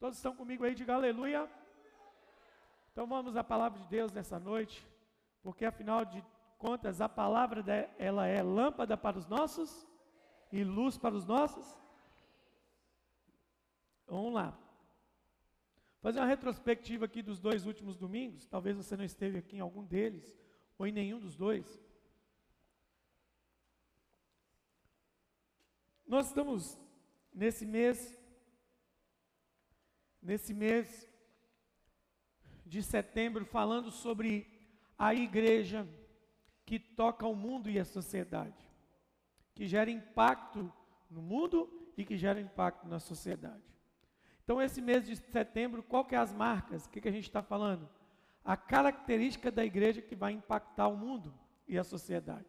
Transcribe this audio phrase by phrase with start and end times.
[0.00, 1.46] Todos estão comigo aí, diga aleluia.
[2.90, 4.84] Então vamos à palavra de Deus nessa noite,
[5.42, 6.24] porque afinal de
[6.56, 7.62] contas a palavra
[7.98, 9.86] ela é lâmpada para os nossos
[10.50, 11.66] e luz para os nossos.
[14.06, 14.58] Vamos lá.
[16.00, 18.46] Fazer uma retrospectiva aqui dos dois últimos domingos.
[18.46, 20.34] Talvez você não esteve aqui em algum deles
[20.78, 21.78] ou em nenhum dos dois.
[26.06, 26.80] Nós estamos
[27.34, 28.18] nesse mês
[30.22, 31.08] nesse mês
[32.66, 34.46] de setembro falando sobre
[34.98, 35.88] a igreja
[36.64, 38.64] que toca o mundo e a sociedade,
[39.54, 40.72] que gera impacto
[41.10, 43.64] no mundo e que gera impacto na sociedade.
[44.44, 46.86] Então, esse mês de setembro, qual que é as marcas?
[46.86, 47.88] O que, que a gente está falando?
[48.44, 51.34] A característica da igreja que vai impactar o mundo
[51.68, 52.48] e a sociedade.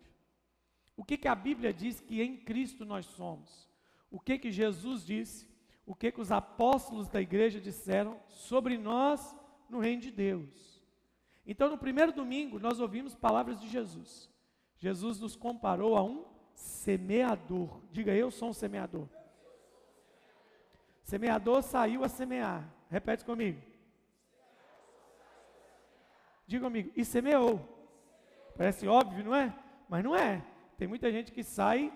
[0.95, 3.67] O que, que a Bíblia diz que em Cristo nós somos?
[4.09, 5.50] O que, que Jesus disse?
[5.91, 9.35] O que, que os apóstolos da igreja disseram sobre nós
[9.69, 10.81] no reino de Deus.
[11.45, 14.31] Então, no primeiro domingo, nós ouvimos palavras de Jesus.
[14.77, 17.81] Jesus nos comparou a um semeador.
[17.91, 19.05] Diga, eu sou um semeador.
[21.03, 22.73] Semeador saiu a semear.
[22.89, 23.61] Repete comigo.
[26.47, 27.59] Diga comigo, e semeou.
[28.55, 29.53] Parece óbvio, não é?
[29.89, 30.41] Mas não é.
[30.77, 31.91] Tem muita gente que sai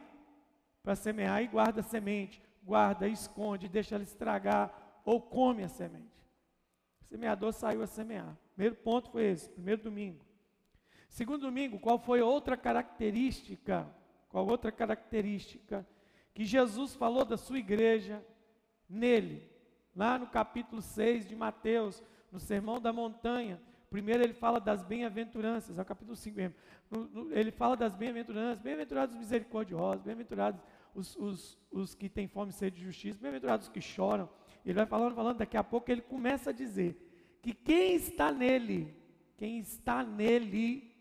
[0.84, 6.26] para semear e guarda semente guarda, esconde, deixa ela estragar ou come a semente.
[7.02, 8.36] O semeador saiu a semear.
[8.56, 10.26] Primeiro ponto foi esse, primeiro domingo.
[11.08, 13.88] Segundo domingo, qual foi outra característica?
[14.30, 15.88] Qual outra característica
[16.34, 18.26] que Jesus falou da sua igreja
[18.90, 19.50] nele?
[19.96, 25.80] Lá no capítulo 6 de Mateus, no Sermão da Montanha, primeiro ele fala das bem-aventuranças,
[25.80, 26.56] é o capítulo 5 mesmo.
[27.32, 30.62] ele fala das bem-aventuranças, bem-aventurados misericordiosos, bem-aventurados
[30.96, 34.30] os, os, os que têm fome e sede de justiça, bem-aventurados os que choram.
[34.66, 38.96] Ele vai falando, falando, daqui a pouco ele começa a dizer que quem está nele,
[39.38, 40.96] quem está nele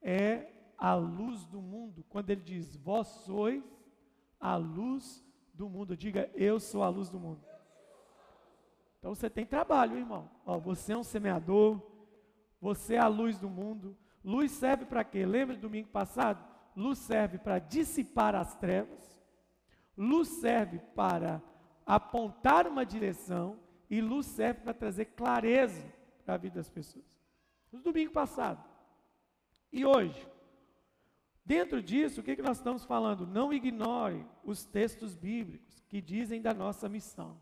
[0.00, 2.04] é a luz do mundo.
[2.08, 3.62] Quando ele diz, vós sois
[4.40, 7.44] a luz do mundo, diga, eu sou a luz do mundo.
[8.98, 10.30] Então você tem trabalho, irmão.
[10.44, 11.80] Ó, você é um semeador,
[12.60, 13.96] você é a luz do mundo.
[14.24, 15.26] Luz serve para quê?
[15.26, 16.44] Lembra do domingo passado?
[16.74, 19.15] Luz serve para dissipar as trevas.
[19.96, 21.42] Luz serve para
[21.84, 23.58] apontar uma direção
[23.88, 25.84] e luz serve para trazer clareza
[26.24, 27.04] para a vida das pessoas.
[27.72, 28.62] No domingo passado.
[29.72, 30.26] E hoje,
[31.44, 33.26] dentro disso, o que, que nós estamos falando?
[33.26, 37.40] Não ignore os textos bíblicos que dizem da nossa missão.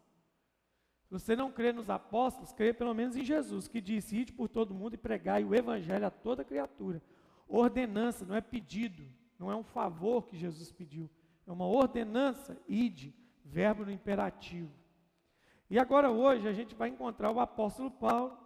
[1.04, 4.48] Se você não crê nos apóstolos, crê pelo menos em Jesus, que disse: Ide por
[4.48, 7.02] todo mundo e pregai o evangelho a toda criatura.
[7.46, 9.04] Ordenança, não é pedido,
[9.38, 11.10] não é um favor que Jesus pediu,
[11.46, 14.72] é uma ordenança, ide, verbo no imperativo.
[15.68, 18.36] E agora hoje a gente vai encontrar o apóstolo Paulo.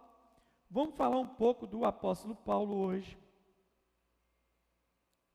[0.69, 3.17] Vamos falar um pouco do apóstolo Paulo hoje.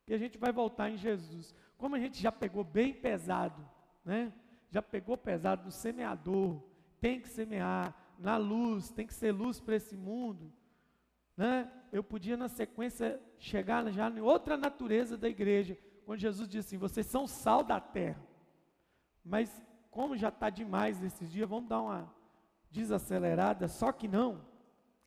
[0.07, 1.55] E a gente vai voltar em Jesus.
[1.77, 3.67] Como a gente já pegou bem pesado,
[4.05, 4.33] né?
[4.71, 6.63] Já pegou pesado no semeador,
[7.01, 10.53] tem que semear na luz, tem que ser luz para esse mundo,
[11.37, 11.71] né?
[11.93, 16.79] Eu podia na sequência chegar já em outra natureza da igreja, quando Jesus disse assim:
[16.79, 18.23] vocês são sal da terra.
[19.25, 22.15] Mas como já está demais esses dias, vamos dar uma
[22.71, 24.45] desacelerada, só que não,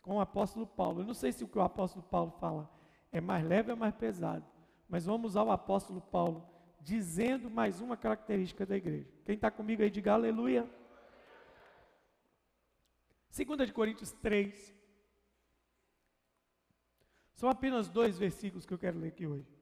[0.02, 1.02] com o apóstolo Paulo.
[1.02, 2.70] Eu não sei se o que o apóstolo Paulo fala
[3.12, 4.46] é mais leve ou mais pesado,
[4.88, 6.48] mas vamos usar o apóstolo Paulo
[6.80, 9.10] dizendo mais uma característica da igreja.
[9.26, 10.70] Quem está comigo aí, diga aleluia.
[13.36, 14.74] 2 de Coríntios 3.
[17.34, 19.57] São apenas dois versículos que eu quero ler aqui hoje.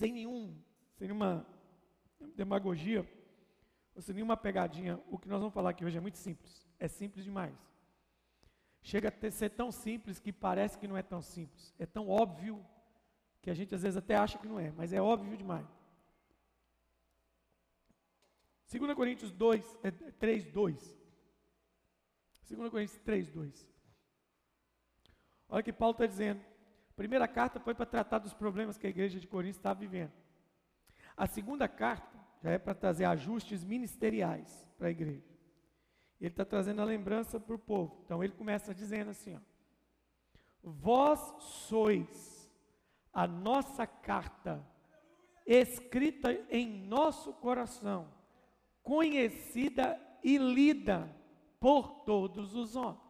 [0.00, 0.56] Sem nenhum,
[0.96, 1.46] sem nenhuma
[2.34, 3.06] demagogia,
[3.94, 6.66] ou sem nenhuma pegadinha, o que nós vamos falar aqui hoje é muito simples.
[6.78, 7.54] É simples demais.
[8.82, 11.74] Chega a ter, ser tão simples que parece que não é tão simples.
[11.78, 12.64] É tão óbvio
[13.42, 15.68] que a gente às vezes até acha que não é, mas é óbvio demais.
[18.72, 20.96] 2 Coríntios 2, é, 3, 2.
[22.48, 23.68] 2 Coríntios 3, 2.
[25.50, 26.49] Olha o que Paulo está dizendo
[27.00, 30.12] primeira carta foi para tratar dos problemas que a igreja de Corinto estava vivendo.
[31.16, 35.24] A segunda carta já é para trazer ajustes ministeriais para a igreja.
[36.20, 38.02] Ele está trazendo a lembrança para o povo.
[38.04, 39.40] Então ele começa dizendo assim: ó,
[40.62, 42.52] Vós sois
[43.14, 44.62] a nossa carta,
[45.46, 48.08] escrita em nosso coração,
[48.82, 51.08] conhecida e lida
[51.58, 53.09] por todos os homens.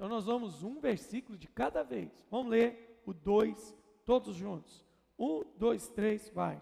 [0.00, 2.24] Então nós vamos um versículo de cada vez.
[2.30, 4.82] Vamos ler o 2 todos juntos.
[5.18, 6.58] 1, 2, 3, vai.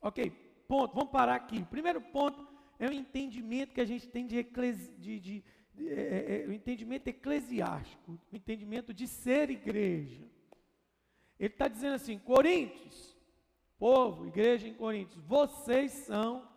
[0.00, 0.30] Ok,
[0.68, 0.94] ponto.
[0.94, 1.58] Vamos parar aqui.
[1.58, 2.46] O primeiro ponto
[2.78, 5.44] é o entendimento que a gente tem de, eclesi de, de,
[5.74, 10.31] de é, é, é o entendimento eclesiástico, o entendimento de ser igreja.
[11.42, 13.16] Ele está dizendo assim: Coríntios,
[13.76, 16.48] povo, igreja em Coríntios, vocês são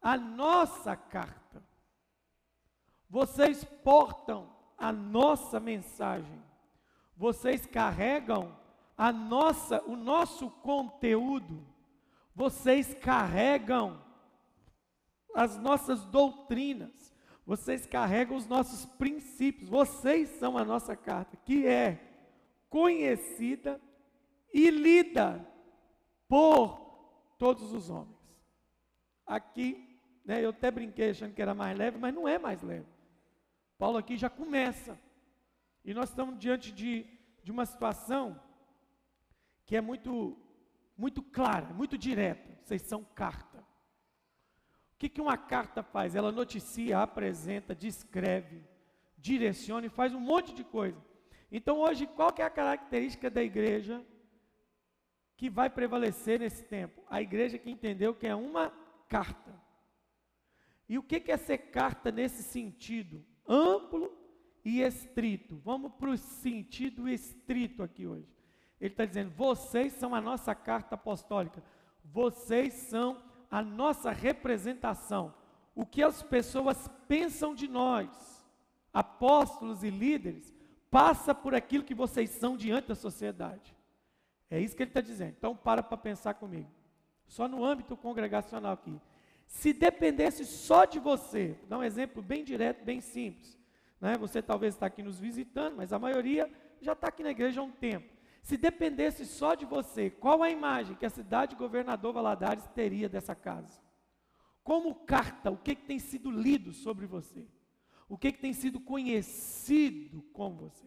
[0.00, 1.62] a nossa carta.
[3.10, 4.48] Vocês portam
[4.78, 6.42] a nossa mensagem.
[7.14, 8.56] Vocês carregam
[8.96, 11.62] a nossa, o nosso conteúdo.
[12.34, 14.02] Vocês carregam
[15.34, 17.12] as nossas doutrinas.
[17.44, 19.68] Vocês carregam os nossos princípios.
[19.68, 22.00] Vocês são a nossa carta, que é
[22.70, 23.78] conhecida
[24.52, 25.46] e lida
[26.28, 26.78] por
[27.38, 28.16] todos os homens.
[29.26, 32.86] Aqui, né, eu até brinquei achando que era mais leve, mas não é mais leve.
[33.78, 34.98] Paulo aqui já começa.
[35.84, 37.06] E nós estamos diante de,
[37.42, 38.40] de uma situação
[39.66, 40.36] que é muito,
[40.96, 42.58] muito clara, muito direta.
[42.62, 43.58] Vocês são carta.
[43.58, 46.14] O que, que uma carta faz?
[46.14, 48.62] Ela noticia, apresenta, descreve,
[49.18, 51.02] direciona e faz um monte de coisa.
[51.50, 54.04] Então hoje, qual que é a característica da igreja
[55.42, 57.02] que vai prevalecer nesse tempo?
[57.10, 58.72] A igreja que entendeu que é uma
[59.08, 59.52] carta.
[60.88, 63.26] E o que, é ser carta nesse sentido?
[63.44, 64.16] Amplo
[64.64, 65.60] e estrito.
[65.64, 68.32] Vamos para o sentido estrito aqui hoje.
[68.80, 71.60] Ele está dizendo: vocês são a nossa carta apostólica,
[72.04, 75.34] vocês são a nossa representação.
[75.74, 78.46] O que as pessoas pensam de nós,
[78.92, 80.54] apóstolos e líderes,
[80.88, 83.74] passa por aquilo que vocês são diante da sociedade.
[84.52, 85.34] É isso que ele está dizendo.
[85.38, 86.68] Então, para para pensar comigo.
[87.26, 89.00] Só no âmbito congregacional aqui.
[89.46, 93.58] Se dependesse só de você, vou dar um exemplo bem direto, bem simples.
[93.98, 94.18] Né?
[94.18, 96.52] Você talvez está aqui nos visitando, mas a maioria
[96.82, 98.12] já está aqui na igreja há um tempo.
[98.42, 103.34] Se dependesse só de você, qual a imagem que a cidade governador Valadares teria dessa
[103.34, 103.80] casa?
[104.62, 107.46] Como carta, o que, que tem sido lido sobre você?
[108.06, 110.86] O que, que tem sido conhecido com você?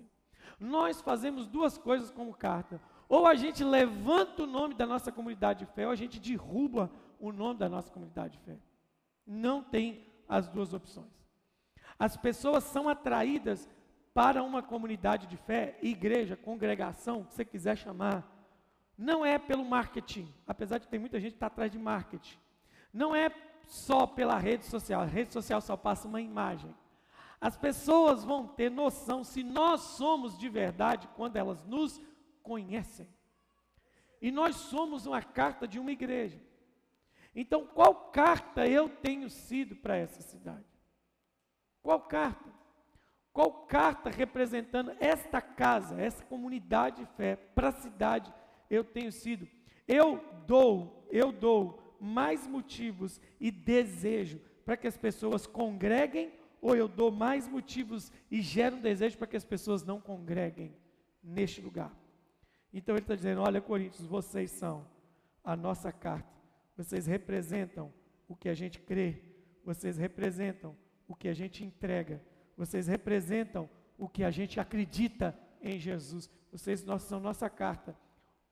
[0.60, 2.80] Nós fazemos duas coisas como carta.
[3.08, 6.90] Ou a gente levanta o nome da nossa comunidade de fé, ou a gente derruba
[7.20, 8.58] o nome da nossa comunidade de fé.
[9.26, 11.14] Não tem as duas opções.
[11.98, 13.70] As pessoas são atraídas
[14.14, 18.26] para uma comunidade de fé, igreja, congregação, que você quiser chamar.
[18.98, 22.38] Não é pelo marketing, apesar de ter muita gente que está atrás de marketing.
[22.94, 23.30] Não é
[23.68, 26.74] só pela rede social, a rede social só passa uma imagem.
[27.42, 32.02] As pessoas vão ter noção se nós somos de verdade quando elas nos
[32.46, 33.10] conhecem.
[34.22, 36.40] E nós somos uma carta de uma igreja.
[37.36, 40.64] Então, qual carta eu tenho sido para essa cidade?
[41.84, 42.54] Qual carta?
[43.34, 48.34] Qual carta representando esta casa, essa comunidade de fé, para a cidade
[48.70, 49.46] eu tenho sido?
[49.86, 56.32] Eu dou, eu dou mais motivos e desejo para que as pessoas congreguem,
[56.62, 60.74] ou eu dou mais motivos e gero um desejo para que as pessoas não congreguem
[61.22, 62.05] neste lugar?
[62.76, 64.86] Então ele está dizendo: olha, Coríntios, vocês são
[65.42, 66.30] a nossa carta,
[66.76, 67.92] vocês representam
[68.28, 69.22] o que a gente crê,
[69.64, 70.76] vocês representam
[71.08, 72.22] o que a gente entrega,
[72.58, 76.30] vocês representam o que a gente acredita em Jesus.
[76.52, 77.98] Vocês são nossa carta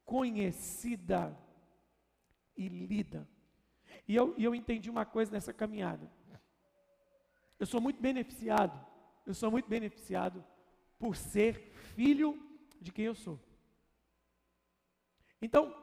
[0.05, 1.37] conhecida
[2.55, 3.27] e lida.
[4.07, 6.09] E eu, e eu entendi uma coisa nessa caminhada.
[7.59, 8.79] Eu sou muito beneficiado,
[9.25, 10.43] eu sou muito beneficiado
[10.97, 12.41] por ser filho
[12.79, 13.37] de quem eu sou.
[15.43, 15.75] Então,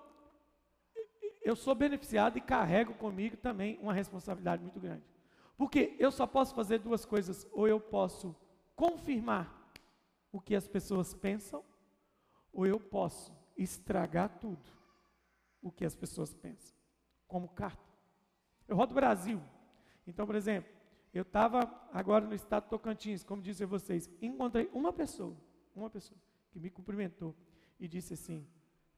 [1.42, 5.04] eu sou beneficiado e carrego comigo também uma responsabilidade muito grande.
[5.54, 8.34] Porque eu só posso fazer duas coisas: ou eu posso
[8.74, 9.70] confirmar
[10.32, 11.62] o que as pessoas pensam,
[12.50, 14.66] ou eu posso estragar tudo
[15.60, 16.74] o que as pessoas pensam,
[17.28, 17.84] como carta.
[18.66, 19.42] Eu rodo o Brasil.
[20.06, 20.72] Então, por exemplo,
[21.12, 25.36] eu estava agora no estado de Tocantins, como disse a vocês, encontrei uma pessoa,
[25.76, 26.18] uma pessoa,
[26.50, 27.36] que me cumprimentou
[27.78, 28.46] e disse assim: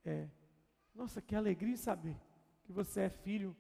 [0.05, 0.29] é,
[0.95, 2.17] Nossa, que alegria saber
[2.65, 3.57] que você é filho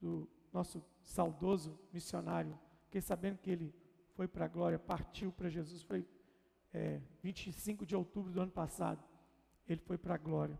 [0.00, 3.74] do nosso saudoso missionário, fiquei sabendo que ele
[4.14, 6.06] foi para a glória, partiu para Jesus, foi
[6.72, 9.02] é, 25 de outubro do ano passado,
[9.68, 10.58] ele foi para a glória.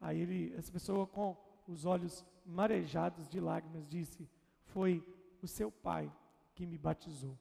[0.00, 4.28] Aí ele, essa pessoa com os olhos marejados de lágrimas disse:
[4.64, 5.02] Foi
[5.40, 6.12] o seu pai
[6.54, 7.38] que me batizou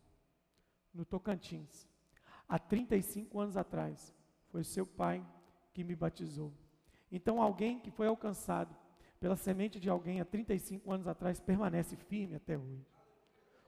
[0.93, 1.87] no Tocantins.
[2.47, 4.13] Há 35 anos atrás,
[4.47, 5.25] foi o seu pai
[5.73, 6.53] que me batizou.
[7.15, 8.75] Então, alguém que foi alcançado
[9.19, 12.87] pela semente de alguém há 35 anos atrás permanece firme até hoje.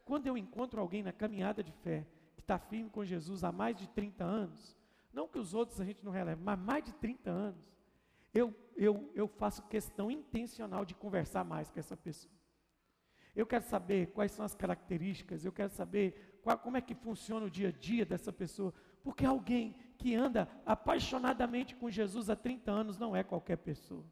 [0.03, 3.77] Quando eu encontro alguém na caminhada de fé que está firme com Jesus há mais
[3.77, 4.75] de 30 anos,
[5.13, 7.71] não que os outros a gente não releve, mas mais de 30 anos,
[8.33, 12.33] eu, eu, eu faço questão intencional de conversar mais com essa pessoa.
[13.35, 17.45] Eu quero saber quais são as características, eu quero saber qual, como é que funciona
[17.45, 18.73] o dia a dia dessa pessoa.
[19.03, 24.05] Porque alguém que anda apaixonadamente com Jesus há 30 anos não é qualquer pessoa.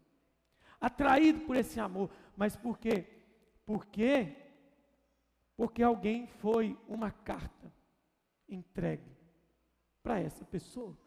[0.80, 2.10] Atraído por esse amor.
[2.36, 3.06] Mas por quê?
[3.66, 4.36] Porque
[5.56, 7.72] porque alguém foi uma carta
[8.50, 9.12] entregue
[10.02, 10.98] para essa pessoa.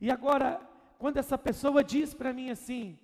[0.00, 0.60] E agora,
[0.98, 2.98] quando essa pessoa diz para mim assim: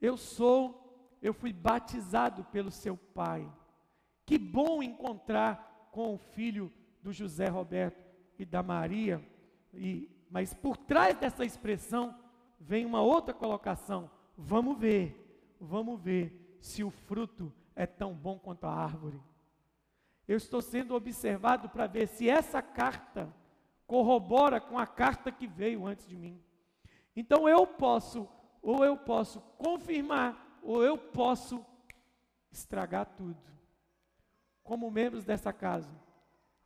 [0.00, 3.50] Eu sou, eu fui batizado pelo seu pai.
[4.24, 8.04] Que bom encontrar com o filho do José Roberto
[8.38, 9.22] e da Maria.
[9.72, 12.18] E, mas por trás dessa expressão
[12.58, 14.10] vem uma outra colocação.
[14.36, 19.20] Vamos ver, vamos ver se o fruto é tão bom quanto a árvore.
[20.26, 23.34] Eu estou sendo observado para ver se essa carta
[23.86, 26.40] corrobora com a carta que veio antes de mim.
[27.14, 28.28] Então eu posso,
[28.62, 31.64] ou eu posso confirmar, ou eu posso
[32.50, 33.42] estragar tudo.
[34.62, 35.92] Como membros dessa casa,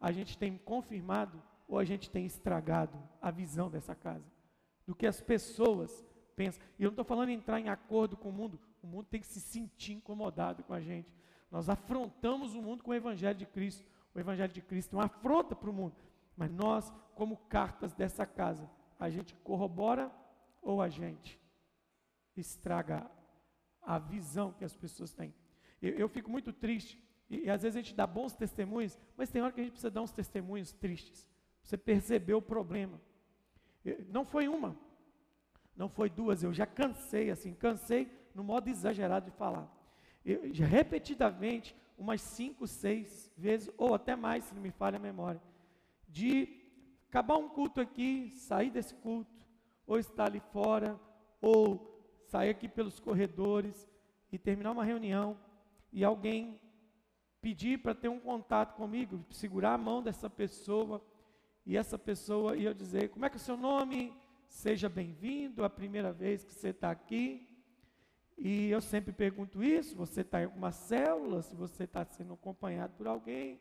[0.00, 4.24] a gente tem confirmado ou a gente tem estragado a visão dessa casa,
[4.86, 6.04] do que as pessoas
[6.34, 6.62] pensam.
[6.78, 9.20] E eu não estou falando em entrar em acordo com o mundo, o mundo tem
[9.20, 11.12] que se sentir incomodado com a gente.
[11.50, 13.84] Nós afrontamos o mundo com o Evangelho de Cristo.
[14.14, 15.94] O Evangelho de Cristo é uma afronta para o mundo.
[16.36, 18.68] Mas nós, como cartas dessa casa,
[18.98, 20.10] a gente corrobora
[20.62, 21.40] ou a gente
[22.36, 23.10] estraga
[23.82, 25.34] a visão que as pessoas têm.
[25.80, 29.30] Eu, eu fico muito triste, e, e, às vezes a gente dá bons testemunhos, mas
[29.30, 31.28] tem hora que a gente precisa dar uns testemunhos tristes.
[31.66, 33.00] Você percebeu o problema.
[34.08, 34.76] Não foi uma,
[35.76, 39.72] não foi duas, eu já cansei, assim, cansei no modo exagerado de falar
[40.24, 45.40] eu, repetidamente, umas cinco, seis vezes, ou até mais, se não me falha a memória,
[46.08, 46.48] de
[47.08, 49.46] acabar um culto aqui, sair desse culto,
[49.86, 51.00] ou estar ali fora,
[51.40, 53.88] ou sair aqui pelos corredores
[54.32, 55.38] e terminar uma reunião
[55.92, 56.60] e alguém
[57.40, 61.00] pedir para ter um contato comigo, segurar a mão dessa pessoa
[61.66, 64.16] e essa pessoa eu dizer: Como é que é o seu nome?
[64.46, 67.48] Seja bem-vindo, a primeira vez que você está aqui.
[68.38, 72.94] E eu sempre pergunto isso: você está em alguma célula, se você está sendo acompanhado
[72.94, 73.60] por alguém.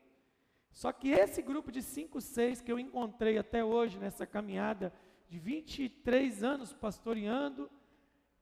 [0.71, 4.93] Só que esse grupo de cinco, seis que eu encontrei até hoje nessa caminhada
[5.27, 7.71] de 23 anos pastoreando,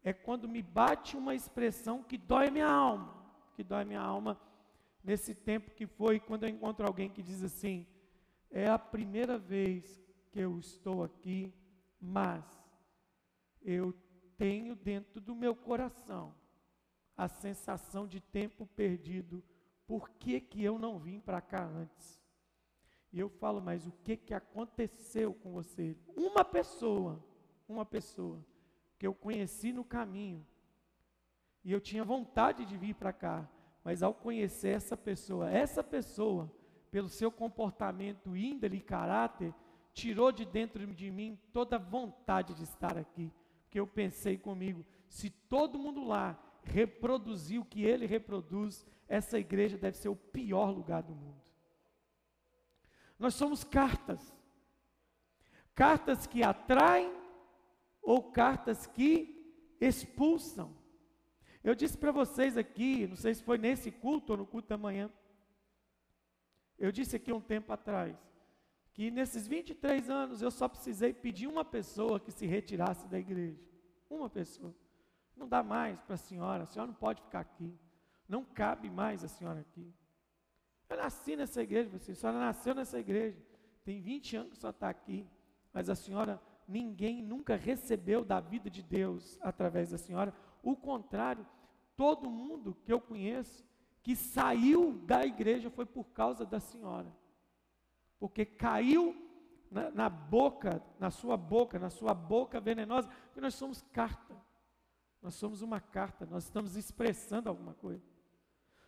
[0.03, 3.15] é quando me bate uma expressão que dói minha alma,
[3.55, 4.37] que dói minha alma
[5.01, 7.87] nesse tempo que foi quando eu encontro alguém que diz assim:
[8.53, 11.51] é a primeira vez que eu estou aqui,
[11.99, 12.45] mas
[13.63, 13.91] eu
[14.37, 16.35] tenho dentro do meu coração
[17.17, 19.43] a sensação de tempo perdido.
[19.87, 22.21] Por que, que eu não vim para cá antes?
[23.11, 25.97] E eu falo, mas o que, que aconteceu com você?
[26.15, 27.23] Uma pessoa,
[27.67, 28.45] uma pessoa
[28.99, 30.45] que eu conheci no caminho,
[31.63, 33.49] e eu tinha vontade de vir para cá,
[33.83, 36.51] mas ao conhecer essa pessoa, essa pessoa,
[36.93, 39.51] pelo seu comportamento, índole e caráter,
[39.95, 43.33] tirou de dentro de mim toda vontade de estar aqui
[43.71, 49.75] que eu pensei comigo: se todo mundo lá reproduzir o que ele reproduz, essa igreja
[49.75, 51.41] deve ser o pior lugar do mundo.
[53.17, 54.31] Nós somos cartas.
[55.73, 57.11] Cartas que atraem
[58.03, 60.71] ou cartas que expulsam.
[61.63, 64.77] Eu disse para vocês aqui, não sei se foi nesse culto ou no culto da
[64.77, 65.09] manhã,
[66.77, 68.17] eu disse aqui um tempo atrás,
[68.93, 73.59] que nesses 23 anos eu só precisei pedir uma pessoa que se retirasse da igreja.
[74.09, 74.73] Uma pessoa.
[75.35, 77.75] Não dá mais para a senhora, a senhora não pode ficar aqui.
[78.27, 79.93] Não cabe mais a senhora aqui.
[80.87, 83.41] Eu nasci nessa igreja, a senhora nasceu nessa igreja.
[83.83, 85.27] Tem 20 anos que só está aqui.
[85.73, 90.33] Mas a senhora, ninguém nunca recebeu da vida de Deus através da senhora.
[90.61, 91.45] O contrário,
[91.95, 93.65] todo mundo que eu conheço
[94.03, 97.11] que saiu da igreja foi por causa da senhora
[98.23, 99.13] porque caiu
[99.69, 104.41] na, na, boca, na sua boca, na sua boca venenosa, porque nós somos carta.
[105.21, 108.01] Nós somos uma carta, nós estamos expressando alguma coisa.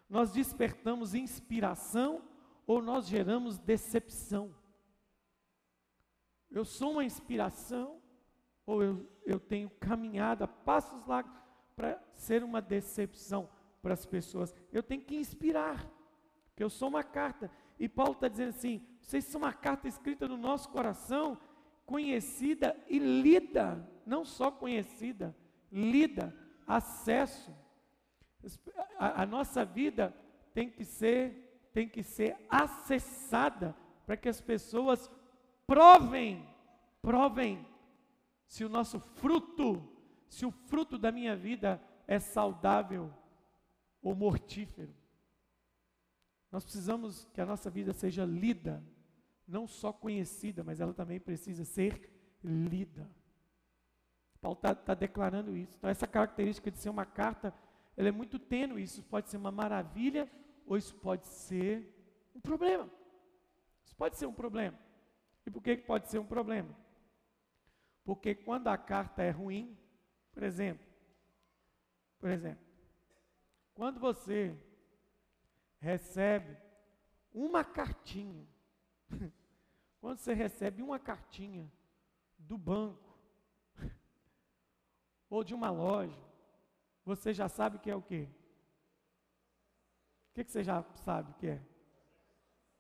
[0.10, 2.22] Nós despertamos inspiração
[2.65, 4.55] ou nós geramos decepção.
[6.50, 8.00] Eu sou uma inspiração
[8.65, 11.34] ou eu, eu tenho caminhado a passos largos
[11.75, 13.50] para ser uma decepção
[13.86, 14.51] para as pessoas.
[14.74, 15.88] Eu tenho que inspirar,
[16.48, 17.51] porque eu sou uma carta.
[17.77, 21.38] E Paulo está dizendo assim: vocês são uma carta escrita no nosso coração,
[21.86, 25.36] conhecida e lida, não só conhecida,
[25.72, 27.56] lida, acesso.
[28.98, 30.12] A, a nossa vida
[30.51, 35.12] tem que ser, tem que ser acessada para que as pessoas
[35.68, 36.44] provem,
[37.04, 37.63] provem
[38.48, 39.88] se o nosso fruto,
[40.27, 43.13] se o fruto da minha vida é saudável
[44.06, 44.94] ou mortífero.
[46.52, 48.84] Nós precisamos que a nossa vida seja lida,
[49.48, 52.08] não só conhecida, mas ela também precisa ser
[52.44, 53.10] lida.
[54.40, 55.76] Paulo está tá declarando isso.
[55.76, 57.52] Então, essa característica de ser uma carta,
[57.98, 58.84] ela é muito tênue.
[58.84, 60.30] Isso pode ser uma maravilha
[60.68, 61.92] ou isso pode ser
[62.36, 62.88] um problema.
[63.84, 64.78] Isso pode ser um problema.
[65.48, 66.70] E por que pode ser um problema?
[68.04, 69.76] Porque quando a carta é ruim,
[70.32, 70.86] por exemplo,
[72.20, 72.64] por exemplo,
[73.75, 74.58] quando você
[75.79, 76.58] recebe
[77.32, 78.48] uma cartinha,
[80.00, 81.70] quando você recebe uma cartinha
[82.39, 83.20] do banco,
[85.29, 86.24] ou de uma loja,
[87.03, 88.29] você já sabe que é o quê?
[90.29, 91.62] O que, você já sabe que é?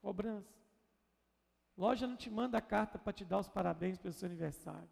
[0.01, 0.55] Cobrança.
[1.77, 4.89] Loja não te manda carta para te dar os parabéns pelo seu aniversário.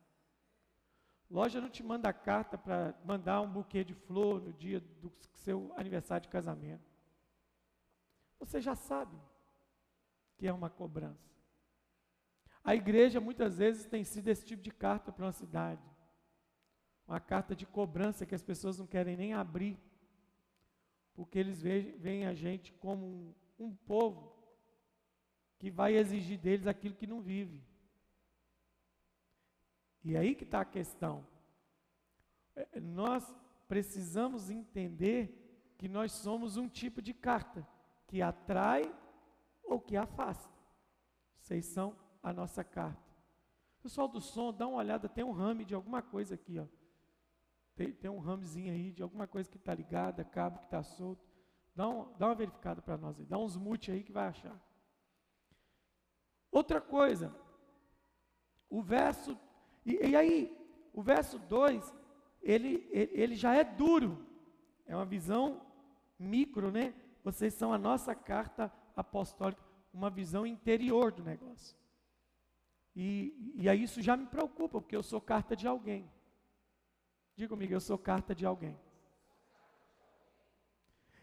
[1.34, 5.74] Loja não te manda carta para mandar um buquê de flor no dia do seu
[5.76, 6.88] aniversário de casamento.
[8.38, 9.18] Você já sabe
[10.38, 11.34] que é uma cobrança.
[12.64, 15.82] A igreja muitas vezes tem sido esse tipo de carta para uma cidade.
[17.08, 19.80] Uma carta de cobrança que as pessoas não querem nem abrir,
[21.16, 24.32] porque eles veem a gente como um, povo
[25.58, 27.73] que vai exigir deles aquilo que não vive.
[30.04, 31.26] E aí que está a questão.
[32.56, 33.36] É, nós
[33.68, 37.68] precisamos entender que nós somos um tipo de carta
[38.08, 38.94] que atrai
[39.64, 40.54] ou que afasta.
[41.40, 43.02] Vocês são a nossa carta.
[43.82, 46.66] Pessoal do som, dá uma olhada, tem um rame de alguma coisa aqui, ó.
[47.76, 51.28] Tem, tem um ramezinho aí de alguma coisa que está ligada, cabo que está solto.
[51.76, 54.58] Dá, um, dá uma verificada para nós aí, dá uns mute aí que vai achar.
[56.52, 57.36] Outra coisa,
[58.70, 59.38] o verso,
[59.86, 60.58] e, e aí,
[60.94, 61.96] o verso 2,
[62.42, 64.26] ele, ele já é duro,
[64.86, 65.62] é uma visão
[66.18, 66.94] micro, né?
[67.24, 69.62] Vocês são a nossa carta apostólica,
[69.94, 71.78] uma visão interior do negócio.
[72.96, 76.10] E, e aí isso já me preocupa, porque eu sou carta de alguém.
[77.36, 78.78] Diga comigo, eu sou carta de alguém.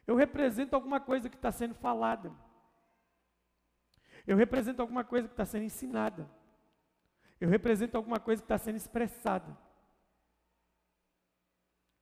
[0.07, 2.33] Eu represento alguma coisa que está sendo falada.
[4.27, 6.29] Eu represento alguma coisa que está sendo ensinada.
[7.41, 9.57] Eu represento alguma coisa que está sendo expressada.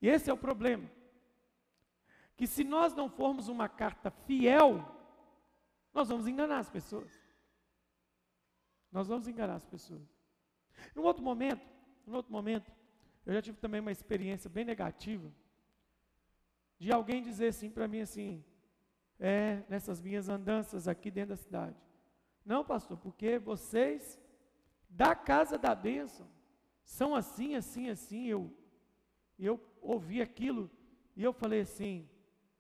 [0.03, 0.91] E esse é o problema.
[2.37, 4.85] Que se nós não formos uma carta fiel,
[5.95, 7.13] nós vamos enganar as pessoas.
[8.91, 10.09] Nós vamos enganar as pessoas.
[10.95, 11.67] Num outro momento,
[12.07, 12.73] num outro momento,
[13.25, 15.31] eu já tive também uma experiência bem negativa
[16.79, 18.45] de alguém dizer assim para mim assim,
[19.19, 21.77] é, nessas minhas andanças aqui dentro da cidade.
[22.45, 24.19] Não, pastor, porque vocês
[24.89, 26.29] da casa da bênção
[26.83, 28.27] são assim, assim, assim.
[28.27, 28.51] Eu,
[29.39, 30.71] eu ouvi aquilo
[31.15, 32.09] e eu falei assim: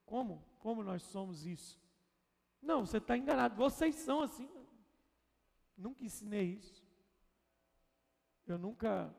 [0.04, 0.44] como?
[0.58, 1.80] Como nós somos isso?
[2.60, 3.54] Não, você está enganado.
[3.56, 4.48] Vocês são assim.
[5.76, 6.84] Nunca ensinei isso.
[8.46, 9.14] Eu nunca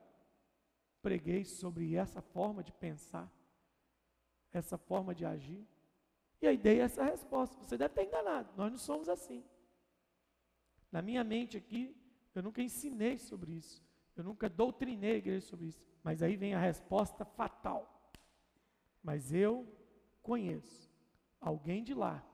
[1.00, 3.30] preguei sobre essa forma de pensar,
[4.52, 5.66] essa forma de agir.
[6.42, 7.56] E aí dei essa resposta.
[7.62, 8.52] Você deve ter enganado.
[8.56, 9.44] Nós não somos assim.
[10.90, 11.96] Na minha mente aqui,
[12.34, 13.82] eu nunca ensinei sobre isso.
[14.16, 15.80] Eu nunca doutrinei a igreja sobre isso.
[16.02, 18.12] Mas aí vem a resposta fatal.
[19.02, 19.66] Mas eu
[20.22, 20.90] conheço
[21.40, 22.24] alguém de lá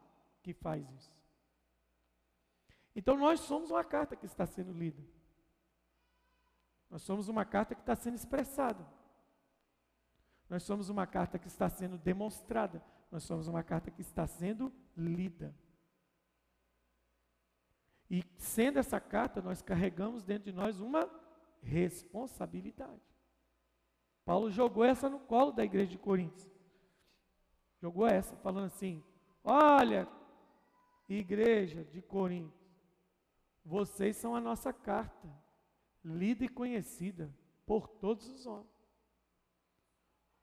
[0.42, 1.14] que faz isso.
[2.94, 5.02] Então nós somos uma carta que está sendo lida.
[6.90, 8.86] Nós somos uma carta que está sendo expressada.
[10.48, 12.82] Nós somos uma carta que está sendo demonstrada.
[13.10, 15.54] Nós somos uma carta que está sendo lida.
[18.10, 21.10] E sendo essa carta, nós carregamos dentro de nós uma
[21.62, 23.02] responsabilidade.
[24.24, 26.50] Paulo jogou essa no colo da igreja de Coríntios.
[27.80, 29.02] Jogou essa, falando assim:
[29.42, 30.08] Olha,
[31.08, 32.66] igreja de Corinto,
[33.64, 35.28] vocês são a nossa carta
[36.04, 37.32] lida e conhecida
[37.64, 38.70] por todos os homens.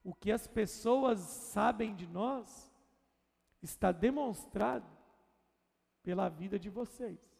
[0.02, 2.70] O que as pessoas sabem de nós
[3.62, 4.86] está demonstrado
[6.02, 7.33] pela vida de vocês.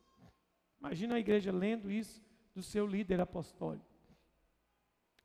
[0.85, 2.23] Imagina a igreja lendo isso
[2.55, 3.87] do seu líder apostólico.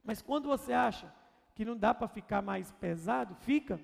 [0.02, 1.14] Mas quando você acha
[1.54, 3.78] que não dá para ficar mais pesado, fica.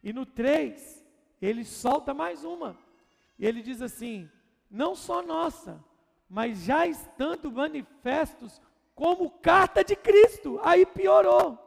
[0.00, 1.04] E no 3,
[1.40, 2.78] ele solta mais uma.
[3.36, 4.30] E ele diz assim:
[4.70, 5.84] não só nossa,
[6.28, 8.62] mas já estando manifestos
[8.94, 10.60] como carta de Cristo.
[10.62, 11.58] Aí piorou.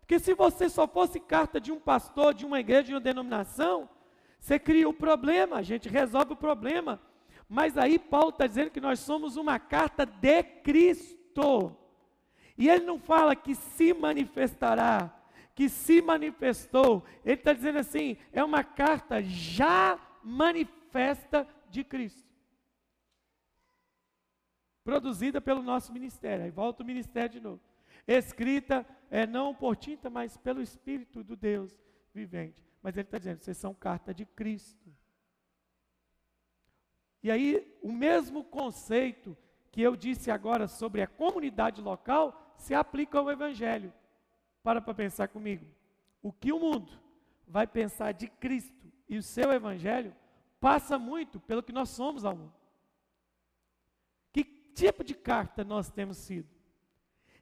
[0.00, 3.88] Porque se você só fosse carta de um pastor, de uma igreja, de uma denominação,
[4.40, 7.00] você cria o problema, a gente resolve o problema.
[7.52, 11.76] Mas aí Paulo está dizendo que nós somos uma carta de Cristo.
[12.56, 15.14] E ele não fala que se manifestará,
[15.54, 17.04] que se manifestou.
[17.22, 22.26] Ele está dizendo assim: é uma carta já manifesta de Cristo.
[24.82, 26.46] Produzida pelo nosso ministério.
[26.46, 27.60] Aí volta o ministério de novo.
[28.08, 31.78] Escrita é não por tinta, mas pelo Espírito do Deus
[32.14, 32.64] vivente.
[32.82, 34.81] Mas ele está dizendo: vocês são carta de Cristo.
[37.22, 39.36] E aí, o mesmo conceito
[39.70, 43.92] que eu disse agora sobre a comunidade local se aplica ao Evangelho.
[44.62, 45.66] Para para pensar comigo.
[46.22, 46.92] O que o mundo
[47.46, 50.14] vai pensar de Cristo e o seu Evangelho
[50.60, 52.54] passa muito pelo que nós somos ao mundo.
[54.32, 56.48] Que tipo de carta nós temos sido?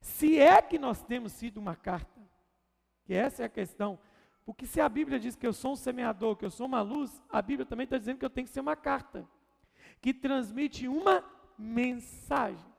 [0.01, 2.21] Se é que nós temos sido uma carta,
[3.05, 3.99] que essa é a questão.
[4.45, 7.23] Porque se a Bíblia diz que eu sou um semeador, que eu sou uma luz,
[7.29, 9.29] a Bíblia também está dizendo que eu tenho que ser uma carta,
[10.01, 11.25] que transmite uma
[11.59, 12.71] mensagem.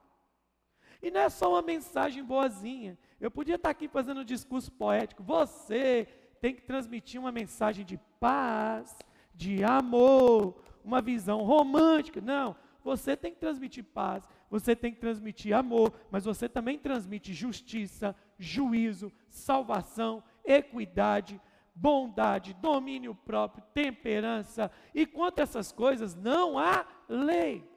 [1.02, 2.98] E não é só uma mensagem boazinha.
[3.20, 5.24] Eu podia estar aqui fazendo um discurso poético.
[5.24, 6.08] Você
[6.40, 8.96] tem que transmitir uma mensagem de paz,
[9.34, 12.22] de amor, uma visão romântica.
[12.22, 17.34] Não, você tem que transmitir paz, você tem que transmitir amor, mas você também transmite
[17.34, 21.40] justiça, juízo, salvação, equidade,
[21.74, 24.72] bondade, domínio próprio, temperança.
[24.94, 27.70] E quanto a essas coisas, não há lei.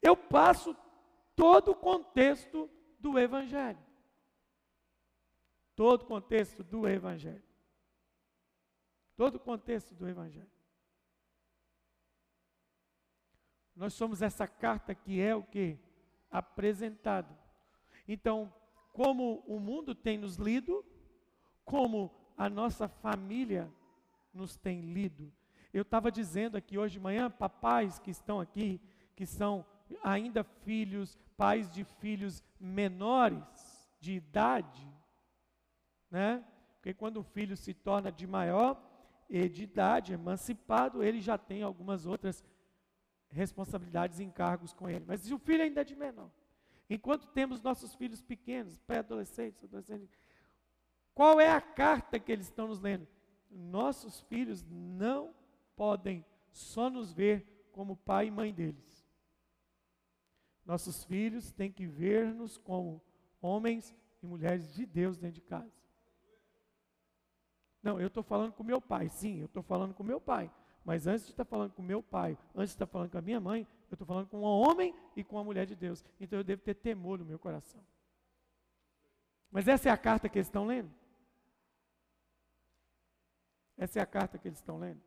[0.00, 0.76] Eu passo
[1.36, 2.68] todo o contexto
[2.98, 3.78] do Evangelho.
[5.74, 7.42] Todo o contexto do Evangelho.
[9.16, 10.50] Todo o contexto do Evangelho.
[13.74, 15.78] Nós somos essa carta que é o que?
[16.30, 17.36] Apresentado.
[18.06, 18.52] Então,
[18.92, 20.84] como o mundo tem nos lido,
[21.64, 23.72] como a nossa família
[24.34, 25.32] nos tem lido.
[25.72, 28.80] Eu estava dizendo aqui hoje de manhã, papais que estão aqui,
[29.14, 29.64] que são
[30.02, 34.92] ainda filhos, pais de filhos menores de idade,
[36.10, 36.44] né?
[36.74, 38.76] Porque quando o filho se torna de maior
[39.30, 42.44] de idade, emancipado, ele já tem algumas outras
[43.30, 45.04] responsabilidades e encargos com ele.
[45.06, 46.30] Mas se o filho ainda é de menor,
[46.90, 50.10] enquanto temos nossos filhos pequenos, pré-adolescentes, adolescentes,
[51.14, 53.06] qual é a carta que eles estão nos lendo?
[53.50, 55.34] Nossos filhos não
[55.76, 59.06] podem só nos ver como pai e mãe deles.
[60.64, 63.02] Nossos filhos têm que ver-nos como
[63.40, 65.72] homens e mulheres de Deus dentro de casa.
[67.82, 70.50] Não, eu estou falando com meu pai, sim, eu estou falando com meu pai.
[70.84, 73.40] Mas antes de estar falando com meu pai, antes de estar falando com a minha
[73.40, 76.04] mãe, eu estou falando com um homem e com uma mulher de Deus.
[76.20, 77.80] Então eu devo ter temor no meu coração.
[79.50, 80.90] Mas essa é a carta que eles estão lendo?
[83.82, 85.02] Essa é a carta que eles estão lendo?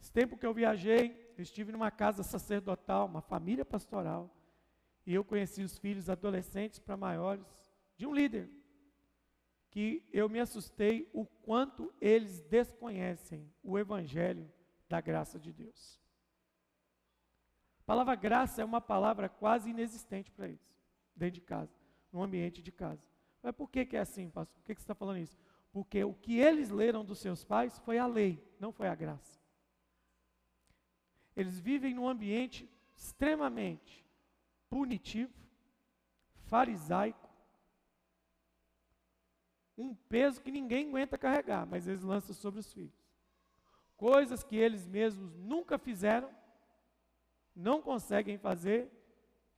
[0.00, 4.32] Esse tempo que eu viajei, eu estive numa casa sacerdotal, uma família pastoral,
[5.04, 7.44] e eu conheci os filhos adolescentes para maiores
[7.96, 8.48] de um líder,
[9.70, 14.48] que eu me assustei o quanto eles desconhecem o evangelho
[14.88, 16.00] da graça de Deus.
[17.80, 20.72] A palavra graça é uma palavra quase inexistente para eles,
[21.16, 21.74] dentro de casa,
[22.12, 23.17] no ambiente de casa.
[23.48, 24.54] Mas por que, que é assim, pastor?
[24.58, 25.38] Por que, que você está falando isso?
[25.72, 29.40] Porque o que eles leram dos seus pais foi a lei, não foi a graça.
[31.34, 34.04] Eles vivem num ambiente extremamente
[34.68, 35.32] punitivo,
[36.44, 37.26] farisaico,
[39.78, 43.02] um peso que ninguém aguenta carregar, mas eles lançam sobre os filhos.
[43.96, 46.30] Coisas que eles mesmos nunca fizeram,
[47.56, 48.92] não conseguem fazer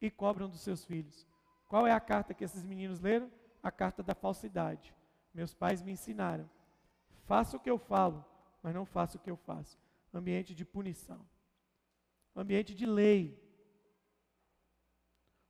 [0.00, 1.26] e cobram dos seus filhos.
[1.66, 3.39] Qual é a carta que esses meninos leram?
[3.62, 4.94] A carta da falsidade.
[5.34, 6.48] Meus pais me ensinaram.
[7.26, 8.24] Faça o que eu falo,
[8.62, 9.78] mas não faça o que eu faço.
[10.12, 11.24] Ambiente de punição
[12.34, 13.38] ambiente de lei.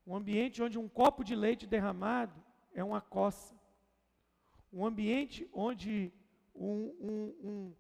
[0.07, 2.35] Um ambiente onde um copo de leite derramado
[2.75, 3.55] é uma coça.
[4.73, 6.13] Um ambiente onde
[6.55, 7.75] um, um, um,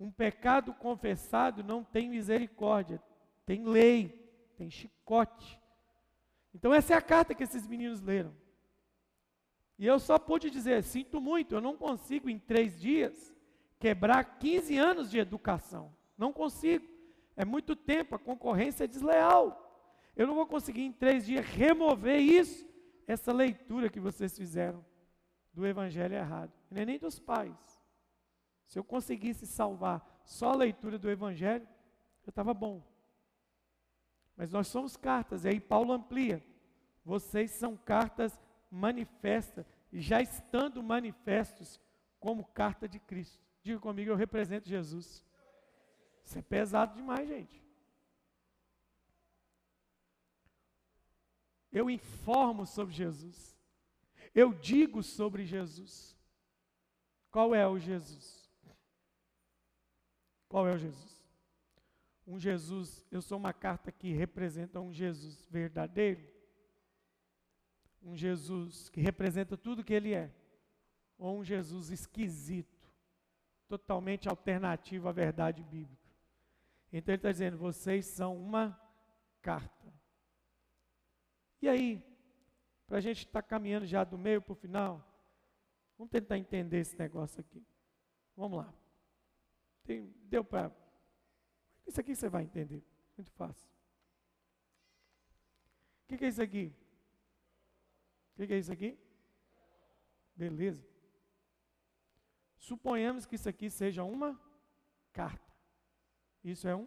[0.00, 3.02] um pecado confessado não tem misericórdia,
[3.44, 4.08] tem lei,
[4.56, 5.60] tem chicote.
[6.54, 8.34] Então, essa é a carta que esses meninos leram.
[9.78, 13.34] E eu só pude dizer: sinto muito, eu não consigo em três dias
[13.78, 15.94] quebrar 15 anos de educação.
[16.16, 16.86] Não consigo.
[17.36, 19.62] É muito tempo, a concorrência é desleal.
[20.16, 22.66] Eu não vou conseguir em três dias remover isso,
[23.06, 24.82] essa leitura que vocês fizeram
[25.52, 26.52] do Evangelho errado.
[26.70, 27.54] Não é nem dos pais.
[28.64, 31.68] Se eu conseguisse salvar só a leitura do Evangelho,
[32.26, 32.82] eu estava bom.
[34.36, 36.42] Mas nós somos cartas, e aí Paulo amplia.
[37.04, 38.38] Vocês são cartas
[38.76, 41.80] manifestas, e já estando manifestos
[42.20, 43.42] como carta de Cristo.
[43.62, 45.24] Diga comigo, eu represento Jesus.
[46.24, 47.64] Isso é pesado demais, gente.
[51.72, 53.58] Eu informo sobre Jesus.
[54.34, 56.16] Eu digo sobre Jesus.
[57.30, 58.50] Qual é o Jesus?
[60.48, 61.16] Qual é o Jesus?
[62.26, 66.35] Um Jesus, eu sou uma carta que representa um Jesus verdadeiro.
[68.06, 70.32] Um Jesus que representa tudo que ele é.
[71.18, 72.88] Ou um Jesus esquisito,
[73.66, 76.08] totalmente alternativo à verdade bíblica.
[76.92, 78.80] Então ele está dizendo: vocês são uma
[79.42, 79.92] carta.
[81.60, 82.00] E aí,
[82.86, 85.04] para a gente estar tá caminhando já do meio para o final,
[85.98, 87.66] vamos tentar entender esse negócio aqui.
[88.36, 88.72] Vamos lá.
[89.82, 90.70] Tem, deu para.
[91.84, 92.84] Isso aqui você vai entender.
[93.16, 93.68] Muito fácil.
[96.04, 96.72] O que, que é isso aqui?
[98.36, 98.98] O que, que é isso aqui?
[100.34, 100.86] Beleza.
[102.58, 104.38] Suponhamos que isso aqui seja uma
[105.10, 105.50] carta.
[106.44, 106.86] Isso é um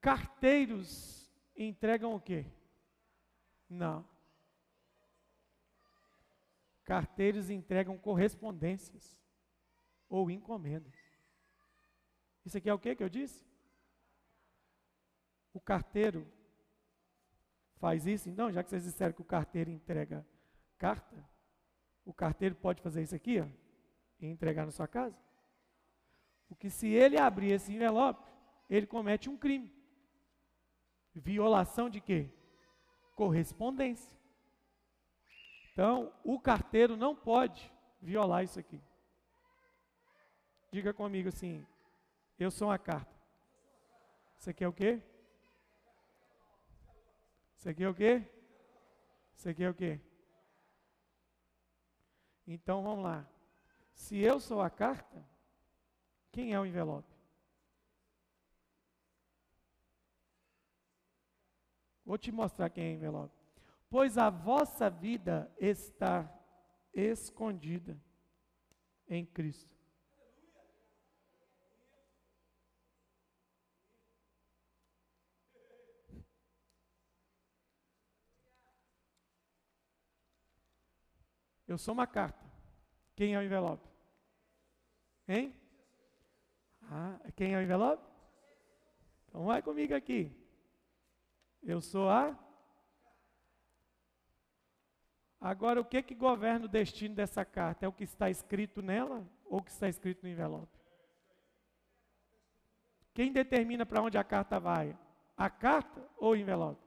[0.00, 2.46] Carteiros entregam o quê?
[3.68, 4.08] Não.
[6.84, 9.18] Carteiros entregam correspondências
[10.08, 10.94] ou encomendas.
[12.44, 13.46] Isso aqui é o que que eu disse?
[15.54, 16.30] O carteiro
[17.84, 20.26] faz isso, então, já que vocês disseram que o carteiro entrega
[20.78, 21.22] carta,
[22.02, 23.46] o carteiro pode fazer isso aqui, ó,
[24.18, 25.14] e entregar na sua casa?
[26.48, 28.26] Porque se ele abrir esse envelope,
[28.70, 29.70] ele comete um crime.
[31.14, 32.30] Violação de quê?
[33.14, 34.18] Correspondência.
[35.70, 37.70] Então, o carteiro não pode
[38.00, 38.80] violar isso aqui.
[40.72, 41.66] Diga comigo assim:
[42.38, 43.14] eu sou uma carta.
[44.38, 45.02] Isso aqui é o quê?
[47.64, 48.22] Isso aqui é o quê?
[49.34, 49.98] Isso aqui é o quê?
[52.46, 53.26] Então vamos lá.
[53.94, 55.26] Se eu sou a carta,
[56.30, 57.10] quem é o envelope?
[62.04, 63.34] Vou te mostrar quem é envelope.
[63.88, 66.30] Pois a vossa vida está
[66.92, 67.98] escondida
[69.08, 69.73] em Cristo.
[81.66, 82.44] Eu sou uma carta.
[83.16, 83.88] Quem é o envelope?
[85.26, 85.54] Hein?
[86.90, 88.04] Ah, quem é o envelope?
[89.28, 90.30] Então vai comigo aqui.
[91.62, 92.38] Eu sou a.
[95.40, 97.84] Agora, o que que governa o destino dessa carta?
[97.84, 100.78] É o que está escrito nela ou o que está escrito no envelope?
[103.14, 104.96] Quem determina para onde a carta vai?
[105.36, 106.82] A carta ou o envelope?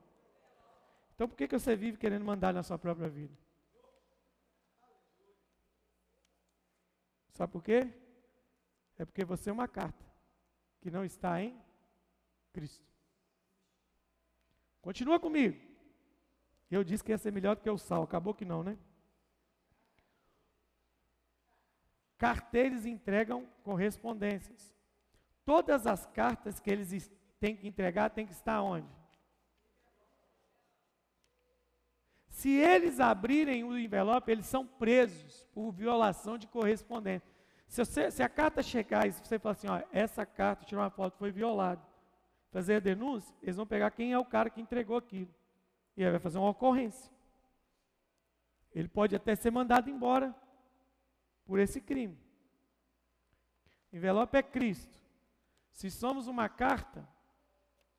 [1.16, 3.34] Então, por que, que você vive querendo mandar na sua própria vida?
[7.38, 7.88] Sabe por quê?
[8.98, 10.04] É porque você é uma carta
[10.82, 11.56] que não está em
[12.52, 12.84] Cristo.
[14.82, 15.56] Continua comigo.
[16.72, 18.76] Eu disse que ia ser melhor do que o sal, acabou que não, né?
[22.18, 24.76] Carteiros entregam correspondências.
[25.46, 27.08] Todas as cartas que eles
[27.40, 28.90] têm que entregar têm que estar onde?
[32.38, 37.28] Se eles abrirem o envelope, eles são presos por violação de correspondência.
[37.68, 40.92] Se, você, se a carta chegar e você falar assim, ó, essa carta, tirar uma
[40.92, 41.82] foto, foi violada
[42.52, 45.34] fazer a denúncia, eles vão pegar quem é o cara que entregou aquilo.
[45.96, 47.12] E aí vai fazer uma ocorrência.
[48.72, 50.36] Ele pode até ser mandado embora
[51.44, 52.20] por esse crime.
[53.92, 54.96] Envelope é Cristo.
[55.72, 57.10] Se somos uma carta,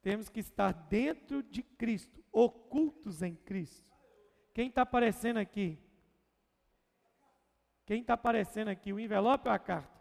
[0.01, 3.98] temos que estar dentro de Cristo, ocultos em Cristo.
[4.59, 5.79] Quem está aparecendo aqui?
[7.87, 8.93] Quem está aparecendo aqui?
[8.93, 9.97] O envelope ou a carta?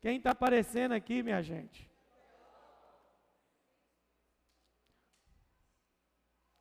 [0.00, 1.86] Quem está aparecendo aqui, minha gente?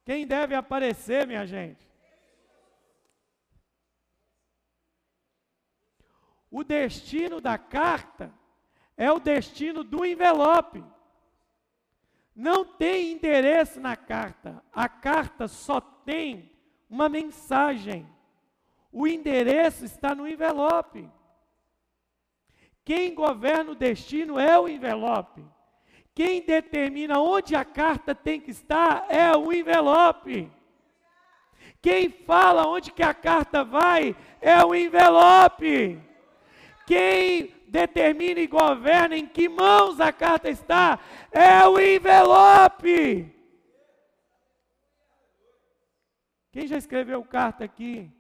[0.04, 1.90] Quem deve aparecer, minha gente?
[6.52, 8.38] O destino da carta
[8.98, 10.84] é o destino do envelope.
[12.36, 14.64] Não tem endereço na carta.
[14.72, 16.52] A carta só tem
[16.90, 18.08] uma mensagem.
[18.92, 21.10] O endereço está no envelope.
[22.86, 25.46] Quem governa o destino é o envelope.
[26.14, 30.52] Quem determina onde a carta tem que estar é o envelope.
[31.82, 36.00] Quem fala onde que a carta vai é o envelope.
[36.86, 41.00] Quem determina e governa em que mãos a carta está
[41.32, 43.34] é o envelope.
[46.52, 48.12] Quem já escreveu carta aqui?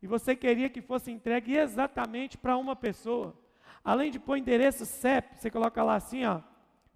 [0.00, 3.38] E você queria que fosse entregue exatamente para uma pessoa.
[3.84, 6.40] Além de pôr endereço CEP, você coloca lá assim, ó,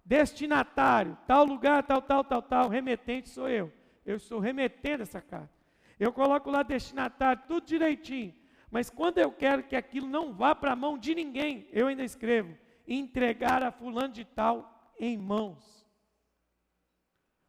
[0.03, 3.71] destinatário, tal lugar, tal, tal, tal, tal, remetente sou eu.
[4.03, 5.53] Eu estou remetendo essa carta.
[5.99, 8.33] Eu coloco lá destinatário, tudo direitinho.
[8.73, 12.03] Mas quando eu quero que aquilo não vá para a mão de ninguém, eu ainda
[12.03, 12.57] escrevo:
[12.87, 15.87] entregar a fulano de tal em mãos.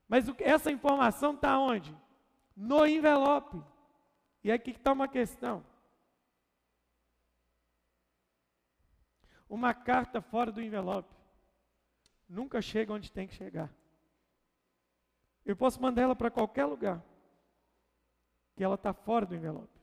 [0.07, 1.97] Mas essa informação está onde?
[2.55, 3.59] No envelope.
[4.43, 5.65] E aqui está uma questão.
[9.49, 11.17] Uma carta fora do envelope
[12.29, 13.73] nunca chega onde tem que chegar.
[15.43, 17.03] Eu posso mandar ela para qualquer lugar,
[18.55, 19.74] que ela está fora do envelope.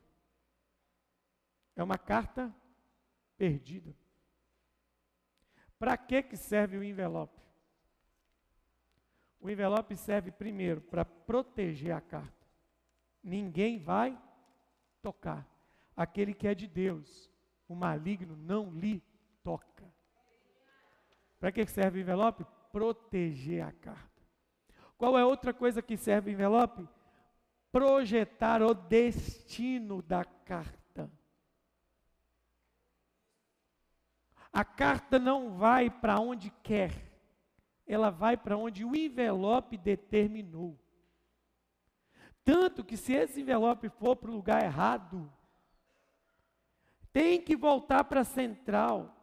[1.82, 2.56] É uma carta
[3.36, 3.98] perdida.
[5.80, 7.42] Para que, que serve o envelope?
[9.40, 12.46] O envelope serve primeiro para proteger a carta.
[13.24, 14.16] Ninguém vai
[15.02, 15.50] tocar.
[15.98, 17.32] Aquele que é de Deus,
[17.68, 19.04] o maligno não lhe
[19.44, 19.92] toca.
[21.40, 22.46] Para que serve o envelope?
[22.72, 24.22] Proteger a carta.
[25.00, 26.88] Qual é outra coisa que serve o envelope?
[27.72, 30.81] Projetar o destino da carta.
[34.54, 36.92] A carta não vai para onde quer,
[37.88, 40.78] ela vai para onde o envelope determinou.
[42.44, 45.32] Tanto que se esse envelope for para o lugar errado,
[47.14, 49.16] tem que voltar para a central,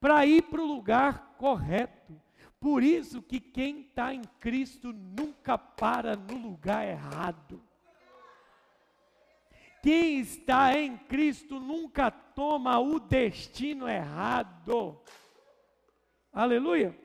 [0.00, 2.20] para ir para o lugar correto.
[2.58, 7.62] Por isso que quem está em Cristo nunca para no lugar errado.
[9.82, 15.00] Quem está em Cristo nunca toma o destino errado.
[16.32, 16.96] Aleluia.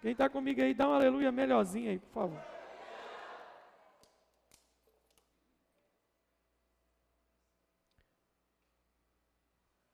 [0.00, 2.52] Quem está comigo aí, dá um aleluia melhorzinho aí, por favor.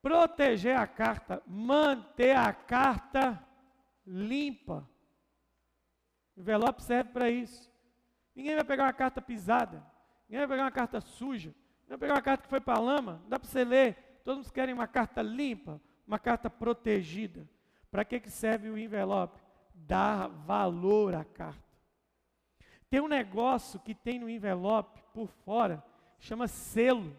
[0.01, 3.45] Proteger a carta, manter a carta
[4.05, 4.89] limpa.
[6.35, 7.69] O envelope serve para isso.
[8.33, 9.85] Ninguém vai pegar uma carta pisada,
[10.27, 11.53] ninguém vai pegar uma carta suja,
[11.89, 14.21] vai pegar uma carta que foi para a lama, dá para você ler.
[14.23, 17.49] Todos querem uma carta limpa, uma carta protegida.
[17.89, 19.39] Para que, que serve o envelope?
[19.73, 21.63] Dar valor à carta.
[22.89, 25.83] Tem um negócio que tem no envelope por fora,
[26.19, 27.15] chama selo.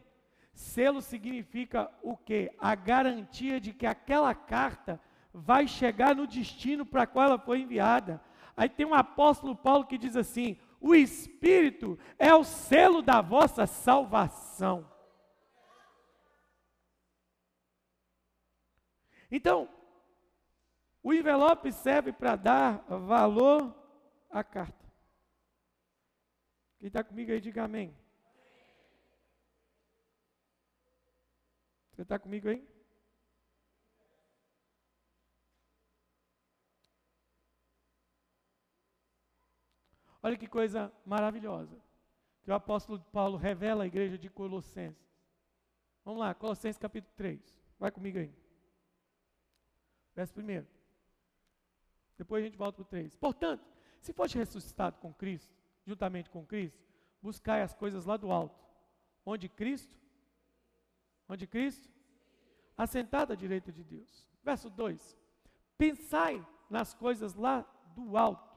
[0.52, 2.52] Selo significa o quê?
[2.58, 5.00] A garantia de que aquela carta
[5.32, 8.20] vai chegar no destino para qual ela foi enviada.
[8.56, 13.66] Aí tem um apóstolo Paulo que diz assim: o Espírito é o selo da vossa
[13.66, 14.90] salvação.
[19.30, 19.68] Então,
[21.02, 23.74] o envelope serve para dar valor
[24.30, 24.80] à carta.
[26.78, 27.94] Quem está comigo aí, diga amém.
[31.92, 32.69] Você está comigo aí?
[40.22, 41.76] Olha que coisa maravilhosa.
[42.42, 45.10] Que o apóstolo Paulo revela à igreja de Colossenses.
[46.04, 47.40] Vamos lá, Colossenses capítulo 3.
[47.78, 48.34] Vai comigo aí.
[50.14, 50.66] Verso 1.
[52.16, 53.16] Depois a gente volta para o 3.
[53.16, 53.64] Portanto,
[54.00, 55.54] se foste ressuscitado com Cristo,
[55.86, 56.78] juntamente com Cristo,
[57.22, 58.58] buscai as coisas lá do alto.
[59.24, 60.00] Onde Cristo
[61.30, 61.88] Onde Cristo?
[62.76, 64.28] Assentado à direita de Deus.
[64.42, 65.16] Verso 2:
[65.78, 68.49] Pensai nas coisas lá do alto,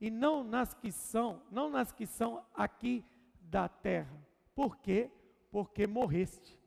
[0.00, 3.04] e não nas que são, não nas que são aqui
[3.40, 4.16] da terra.
[4.54, 5.10] Por quê?
[5.50, 6.58] Porque morreste.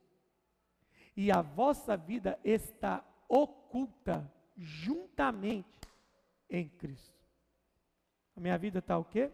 [1.15, 5.87] E a vossa vida está oculta juntamente
[6.49, 7.19] em Cristo.
[8.35, 9.31] A minha vida está o quê?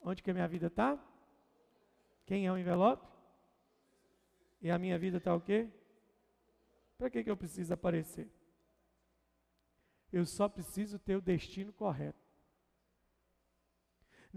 [0.00, 0.98] Onde que a minha vida está?
[2.24, 3.06] Quem é o envelope?
[4.60, 5.68] E a minha vida está o quê?
[6.98, 8.28] Para que, que eu preciso aparecer?
[10.12, 12.25] Eu só preciso ter o destino correto.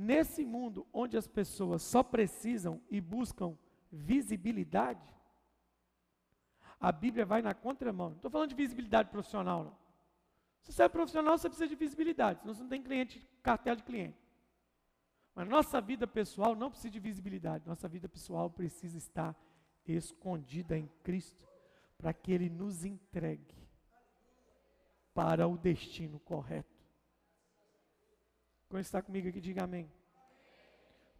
[0.02, 3.58] Nesse mundo onde as pessoas só precisam e buscam
[3.91, 5.14] visibilidade,
[6.80, 8.12] a Bíblia vai na contramão.
[8.12, 9.78] Não estou falando de visibilidade profissional, não.
[10.62, 13.84] Se você é profissional, você precisa de visibilidade, senão você não tem cliente, cartel de
[13.84, 14.18] cliente.
[15.36, 19.36] Mas nossa vida pessoal não precisa de visibilidade, nossa vida pessoal precisa estar
[19.86, 21.45] escondida em Cristo,
[21.97, 23.54] para que Ele nos entregue
[25.14, 26.78] para o destino correto.
[28.70, 29.91] Quando está comigo aqui, diga amém.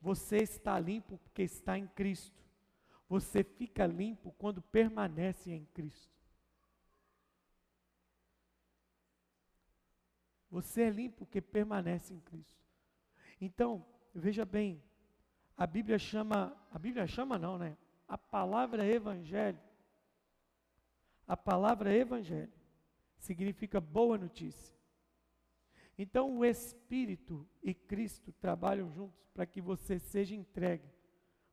[0.02, 2.40] Você está limpo porque está em Cristo.
[3.10, 6.18] Você fica limpo quando permanece em Cristo.
[10.50, 12.64] Você é limpo porque permanece em Cristo.
[13.42, 14.82] Então, veja bem,
[15.58, 17.76] a Bíblia chama, a Bíblia chama não, né?
[18.10, 19.60] a palavra evangelho.
[21.28, 22.52] A palavra evangelho
[23.20, 24.76] significa boa notícia.
[26.02, 30.90] Então o Espírito e Cristo trabalham juntos para que você seja entregue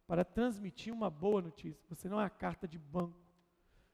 [0.06, 1.84] para transmitir uma boa notícia.
[1.88, 3.18] Você não é uma carta de banco,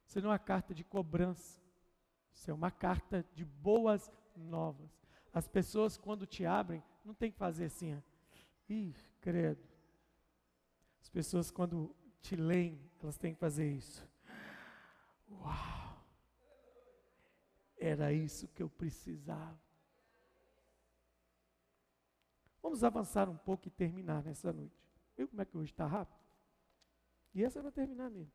[0.05, 1.59] você não é uma carta de cobrança,
[2.31, 4.91] você é uma carta de boas novas.
[5.33, 8.03] As pessoas, quando te abrem, não tem que fazer assim, ó.
[8.69, 9.67] ih, credo.
[11.01, 14.07] As pessoas, quando te leem, elas têm que fazer isso.
[15.31, 15.97] Uau!
[17.79, 19.72] Era isso que eu precisava.
[22.73, 24.83] Vamos avançar um pouco e terminar nessa noite.
[25.15, 26.19] Viu como é que hoje está rápido?
[27.35, 28.33] E essa vai terminar mesmo.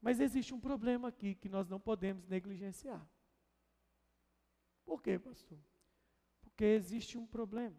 [0.00, 3.06] Mas existe um problema aqui que nós não podemos negligenciar.
[4.86, 5.58] Por quê, pastor?
[6.40, 7.76] Porque existe um problema.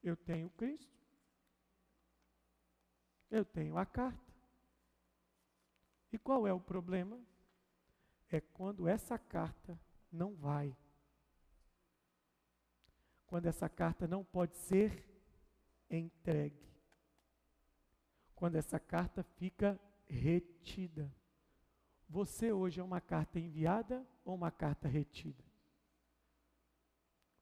[0.00, 0.96] Eu tenho Cristo.
[3.28, 4.32] Eu tenho a carta.
[6.12, 7.20] E qual é o problema?
[8.28, 9.76] É quando essa carta
[10.12, 10.72] não vai.
[13.30, 15.08] Quando essa carta não pode ser
[15.88, 16.68] entregue.
[18.34, 21.14] Quando essa carta fica retida.
[22.08, 25.44] Você hoje é uma carta enviada ou uma carta retida?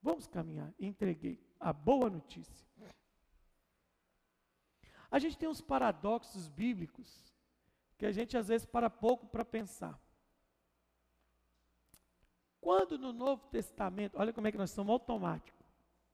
[0.03, 0.74] Vamos caminhar.
[0.78, 2.68] Entreguei a boa notícia.
[5.11, 7.34] A gente tem uns paradoxos bíblicos
[7.97, 9.99] que a gente às vezes para pouco para pensar.
[12.61, 15.58] Quando no Novo Testamento, olha como é que nós somos automáticos.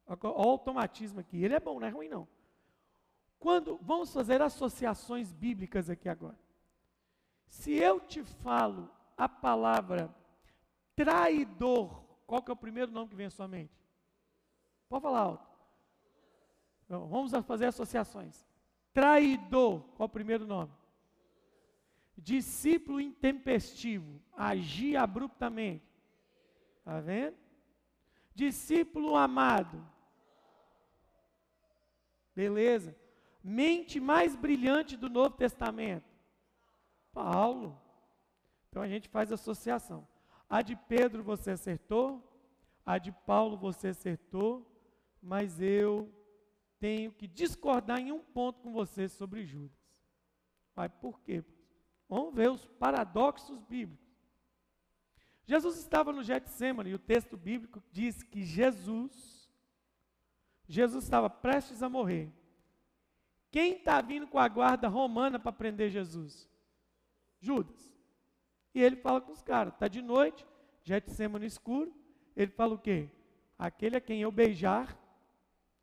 [0.06, 1.42] Olha o automatismo aqui.
[1.42, 2.28] Ele é bom, não é ruim não.
[3.38, 6.38] Quando vamos fazer associações bíblicas aqui agora.
[7.46, 10.14] Se eu te falo a palavra
[10.96, 13.72] traidor, qual que é o primeiro nome que vem à sua mente?
[14.88, 15.46] Pode falar alto.
[16.84, 18.46] Então, vamos fazer associações.
[18.92, 20.72] Traidor, qual o primeiro nome?
[22.16, 25.84] Discípulo intempestivo, agir abruptamente.
[26.78, 27.36] Está vendo?
[28.34, 29.84] Discípulo amado.
[32.34, 32.96] Beleza.
[33.42, 36.14] Mente mais brilhante do Novo Testamento.
[37.12, 37.80] Paulo.
[38.68, 40.06] Então a gente faz associação.
[40.48, 42.22] A de Pedro você acertou,
[42.84, 44.66] a de Paulo você acertou,
[45.22, 46.12] mas eu
[46.78, 49.78] tenho que discordar em um ponto com você sobre Judas.
[50.74, 51.44] Mas por quê?
[52.08, 54.04] Vamos ver os paradoxos bíblicos.
[55.46, 59.43] Jesus estava no Getsemane e o texto bíblico diz que Jesus,
[60.68, 62.32] Jesus estava prestes a morrer.
[63.50, 66.48] Quem está vindo com a guarda romana para prender Jesus?
[67.38, 67.94] Judas.
[68.74, 70.44] E ele fala com os caras, está de noite,
[70.82, 71.94] Getsemane escuro,
[72.34, 73.08] ele fala o quê?
[73.58, 74.98] Aquele a quem eu beijar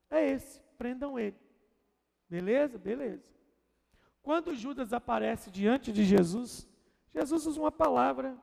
[0.09, 1.38] é esse prendam ele.
[2.29, 2.77] Beleza?
[2.77, 3.32] Beleza.
[4.21, 6.67] Quando Judas aparece diante de Jesus,
[7.13, 8.38] Jesus usa uma palavra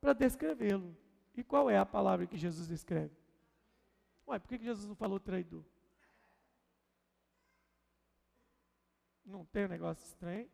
[0.00, 0.96] para descrevê-lo.
[1.36, 3.14] E qual é a palavra que Jesus descreve?
[4.26, 5.64] Ué, por que Jesus não falou traidor?
[9.28, 10.50] Não tem um negócio estranho?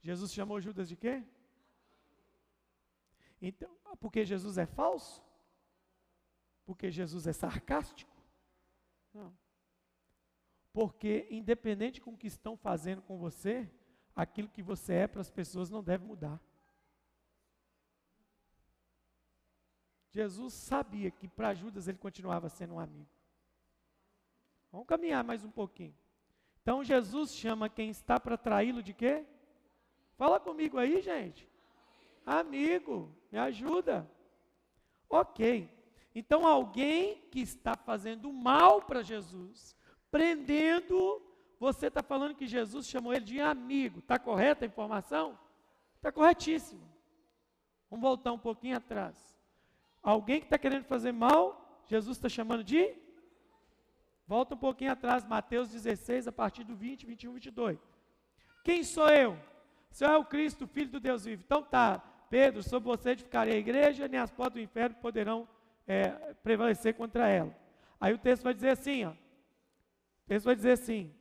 [0.00, 1.24] Jesus chamou Judas de quê?
[3.40, 3.70] Então,
[4.00, 5.22] porque Jesus é falso?
[6.64, 8.10] Porque Jesus é sarcástico?
[9.14, 9.32] Não.
[10.72, 13.70] Porque, independente com o que estão fazendo com você,
[14.16, 16.40] aquilo que você é para as pessoas não deve mudar.
[20.10, 23.08] Jesus sabia que para Judas ele continuava sendo um amigo.
[24.70, 26.01] Vamos caminhar mais um pouquinho.
[26.62, 29.26] Então Jesus chama quem está para traí-lo de quê?
[30.16, 31.48] Fala comigo aí, gente.
[32.24, 34.08] Amigo, me ajuda.
[35.10, 35.68] Ok.
[36.14, 39.76] Então alguém que está fazendo mal para Jesus,
[40.10, 41.20] prendendo,
[41.58, 43.98] você está falando que Jesus chamou ele de amigo.
[43.98, 45.36] Está correta a informação?
[45.96, 46.88] Está corretíssimo.
[47.90, 49.16] Vamos voltar um pouquinho atrás.
[50.02, 52.94] Alguém que está querendo fazer mal, Jesus está chamando de?
[54.26, 57.78] Volta um pouquinho atrás, Mateus 16, a partir do 20, 21, 22.
[58.64, 59.32] Quem sou eu?
[59.90, 61.42] O Senhor é o Cristo, Filho do Deus vivo.
[61.44, 61.98] Então tá,
[62.30, 65.46] Pedro, sobre você edificarei a igreja, nem as portas do inferno poderão
[65.86, 66.08] é,
[66.42, 67.54] prevalecer contra ela.
[68.00, 69.12] Aí o texto vai dizer assim, ó,
[70.26, 71.12] texto vai dizer assim: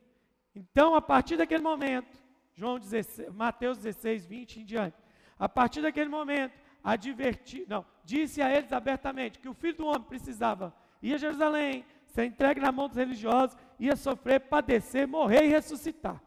[0.55, 2.17] então, a partir daquele momento,
[2.53, 4.97] João 16, Mateus 16, 20 em diante,
[5.39, 10.03] a partir daquele momento, adverti, não, disse a eles abertamente que o filho do homem
[10.03, 15.49] precisava ir a Jerusalém, ser entregue na mão dos religiosos, ia sofrer, padecer, morrer e
[15.49, 16.21] ressuscitar.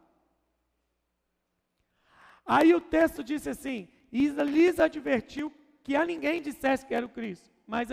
[2.44, 7.08] Aí o texto disse assim: e lhes advertiu que a ninguém dissesse que era o
[7.10, 7.88] Cristo, mas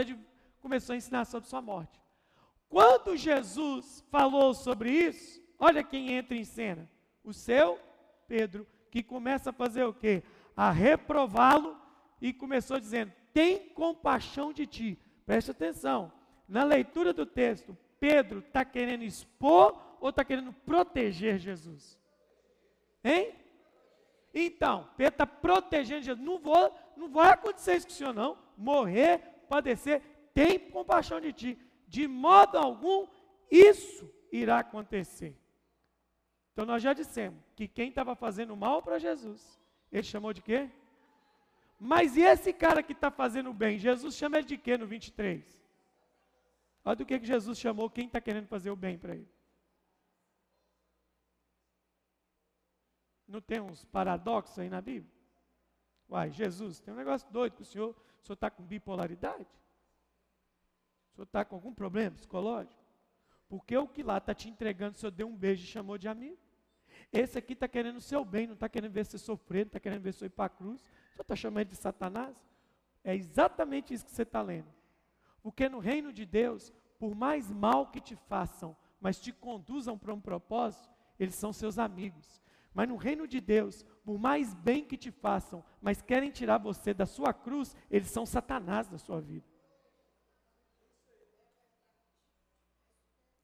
[0.59, 2.01] começou a ensinar sobre sua morte.
[2.69, 6.89] Quando Jesus falou sobre isso, olha quem entra em cena:
[7.23, 7.79] o seu
[8.27, 10.23] Pedro, que começa a fazer o quê?
[10.55, 11.77] A reprová-lo
[12.21, 14.99] e começou dizendo: tem compaixão de ti.
[15.25, 16.11] Preste atenção.
[16.51, 21.97] Na leitura do texto, Pedro está querendo expor ou está querendo proteger Jesus?
[23.01, 23.33] Hein?
[24.33, 26.25] Então, Pedro está protegendo Jesus.
[26.25, 28.37] Não, vou, não vai acontecer isso com o senhor, não.
[28.57, 30.01] Morrer, padecer,
[30.33, 31.57] tem compaixão de ti.
[31.87, 33.07] De modo algum,
[33.49, 35.33] isso irá acontecer.
[36.51, 39.57] Então, nós já dissemos que quem estava fazendo mal para Jesus,
[39.89, 40.69] ele chamou de quê?
[41.79, 43.79] Mas e esse cara que está fazendo bem?
[43.79, 45.60] Jesus chama ele de quê no 23?
[46.83, 49.29] Olha do que, que Jesus chamou quem está querendo fazer o bem para ele.
[53.27, 55.11] Não tem uns paradoxos aí na Bíblia?
[56.09, 57.91] Uai, Jesus, tem um negócio doido com o senhor.
[57.91, 59.47] O senhor está com bipolaridade?
[61.11, 62.81] O senhor está com algum problema psicológico?
[63.47, 66.07] Porque o que lá está te entregando, o senhor deu um beijo e chamou de
[66.07, 66.37] amigo.
[67.11, 69.79] Esse aqui está querendo o seu bem, não está querendo ver você sofrer, não está
[69.79, 70.83] querendo ver você ir para a cruz.
[71.15, 72.35] Só está chamando de Satanás?
[73.03, 74.67] É exatamente isso que você está lendo.
[75.41, 80.13] Porque no reino de Deus, por mais mal que te façam, mas te conduzam para
[80.13, 80.89] um propósito,
[81.19, 82.41] eles são seus amigos.
[82.73, 86.93] Mas no reino de Deus, por mais bem que te façam, mas querem tirar você
[86.93, 89.45] da sua cruz, eles são Satanás da sua vida.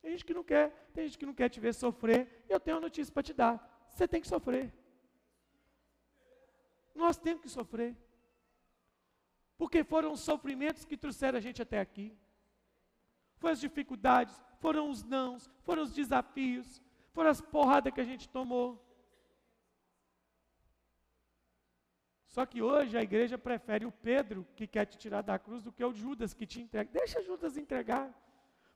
[0.02, 2.46] Tem gente que não quer, tem gente que não quer te ver sofrer.
[2.48, 3.88] Eu tenho uma notícia para te dar.
[3.90, 4.74] Você tem que sofrer.
[6.96, 7.94] Nós temos que sofrer.
[9.58, 12.16] Porque foram os sofrimentos que trouxeram a gente até aqui.
[13.38, 16.82] Foram as dificuldades, foram os nãos, foram os desafios,
[17.12, 18.84] foram as porradas que a gente tomou.
[22.28, 25.72] Só que hoje a igreja prefere o Pedro que quer te tirar da cruz do
[25.72, 26.92] que o Judas que te entrega.
[26.92, 28.14] Deixa Judas entregar.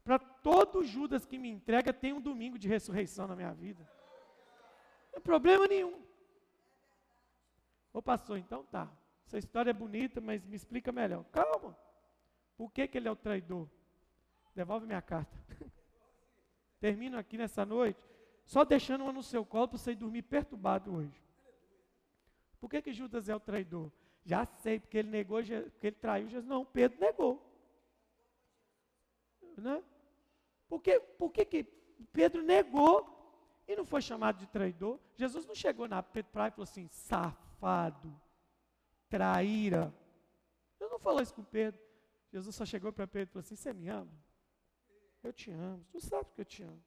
[0.03, 3.87] Para todo Judas que me entrega tem um domingo de ressurreição na minha vida.
[5.05, 6.01] Não tem problema nenhum.
[7.93, 8.89] Ô pastor, então tá.
[9.25, 11.23] Essa história é bonita, mas me explica melhor.
[11.31, 11.77] Calma.
[12.57, 13.67] Por que, que ele é o traidor?
[14.53, 15.35] Devolve minha carta.
[16.79, 18.05] Termino aqui nessa noite,
[18.45, 21.21] só deixando uma no seu colo para você dormir perturbado hoje.
[22.59, 23.91] Por que, que Judas é o traidor?
[24.23, 26.45] Já sei, porque ele negou, porque ele traiu Jesus.
[26.47, 27.41] Não, Pedro negou.
[29.57, 29.83] Né?
[30.69, 31.63] Por, que, por que, que
[32.13, 33.07] Pedro negou
[33.67, 34.99] e não foi chamado de traidor?
[35.15, 38.13] Jesus não chegou na praia e falou assim, safado,
[39.11, 39.93] traíra.
[40.79, 41.79] Eu não falou isso com Pedro.
[42.31, 44.11] Jesus só chegou para Pedro e falou assim: Você me ama?
[45.21, 45.85] Eu te amo.
[45.91, 46.83] Tu sabe que eu te amo.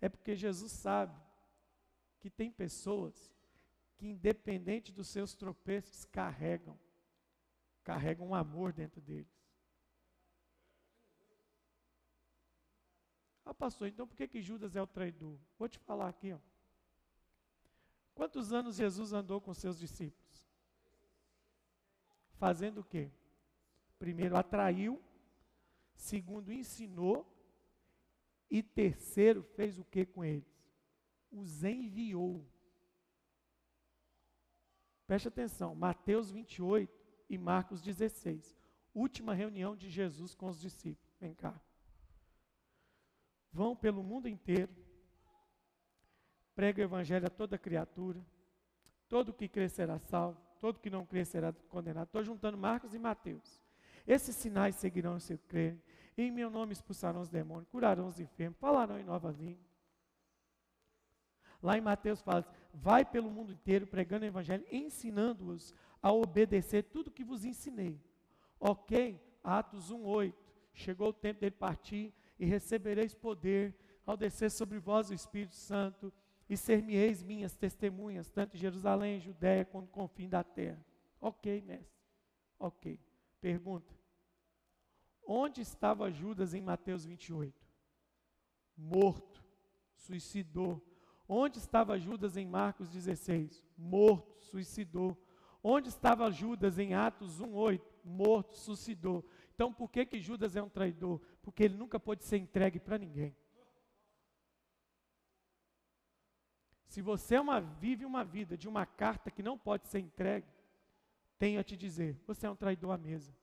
[0.00, 1.14] É porque Jesus sabe
[2.18, 3.30] que tem pessoas
[3.96, 6.78] que, independente dos seus tropeços, carregam,
[7.84, 9.36] carregam um amor dentro deles.
[13.44, 15.38] Ah, pastor, então por que, que Judas é o traidor?
[15.56, 16.38] Vou te falar aqui, ó.
[18.14, 20.25] Quantos anos Jesus andou com seus discípulos?
[22.38, 23.10] Fazendo o quê?
[23.98, 25.02] Primeiro, atraiu.
[25.94, 27.26] Segundo, ensinou.
[28.50, 30.46] E terceiro, fez o que com eles?
[31.30, 32.46] Os enviou.
[35.06, 36.92] Preste atenção, Mateus 28
[37.28, 38.56] e Marcos 16.
[38.94, 41.16] Última reunião de Jesus com os discípulos.
[41.20, 41.60] Vem cá.
[43.52, 44.74] Vão pelo mundo inteiro
[46.56, 48.18] prega o evangelho a toda criatura,
[49.10, 52.06] todo que crer será salvo, todo que não crer será condenado.
[52.06, 53.62] Estou juntando Marcos e Mateus.
[54.04, 55.80] Esses sinais seguirão se crerem.
[56.18, 59.64] Em meu nome expulsarão os demônios, curarão os enfermos, falarão em nova língua.
[61.62, 62.44] Lá em Mateus fala:
[62.74, 68.00] vai pelo mundo inteiro pregando o evangelho, ensinando-os a obedecer tudo que vos ensinei.
[68.58, 69.20] Ok?
[69.44, 70.34] Atos 1:8.
[70.74, 73.72] Chegou o tempo dele partir e recebereis poder
[74.04, 76.12] ao descer sobre vós o Espírito Santo
[76.48, 80.84] e ser-me-eis minhas testemunhas, tanto em Jerusalém, Judéia, quanto com o fim da terra.
[81.20, 81.96] Ok, mestre.
[82.58, 83.00] Ok.
[83.40, 83.94] Pergunta:
[85.26, 87.54] Onde estava Judas em Mateus 28?
[88.76, 89.44] Morto,
[89.94, 90.82] suicidou.
[91.28, 93.66] Onde estava Judas em Marcos 16?
[93.76, 95.20] Morto, suicidou.
[95.62, 97.82] Onde estava Judas em Atos 1:8?
[98.04, 99.28] Morto, suicidou.
[99.52, 101.20] Então, por que que Judas é um traidor?
[101.42, 103.34] Porque ele nunca pôde ser entregue para ninguém.
[106.96, 110.46] Se você é uma, vive uma vida de uma carta que não pode ser entregue,
[111.38, 113.36] tenho a te dizer: você é um traidor à mesa.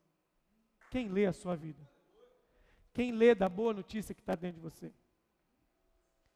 [0.90, 1.88] Quem lê a sua vida?
[2.92, 4.92] Quem lê da boa notícia que está dentro de você?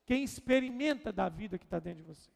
[0.05, 2.29] Quem experimenta da vida que está dentro de você?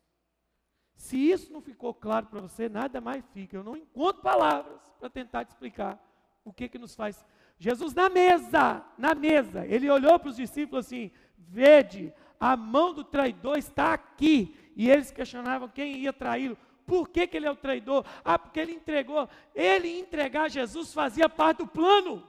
[0.96, 3.56] Se isso não ficou claro para você, nada mais fica.
[3.56, 6.04] Eu não encontro palavras para tentar te explicar
[6.44, 7.24] o que que nos faz.
[7.60, 12.12] Jesus na mesa, na mesa, ele olhou para os discípulos assim: vede,
[12.42, 14.58] a mão do traidor está aqui.
[14.76, 16.58] E eles questionavam quem ia traí-lo.
[16.88, 18.04] Por que, que ele é o traidor?
[18.26, 19.30] Ah, porque ele entregou.
[19.54, 22.24] Ele entregar Jesus fazia parte do plano.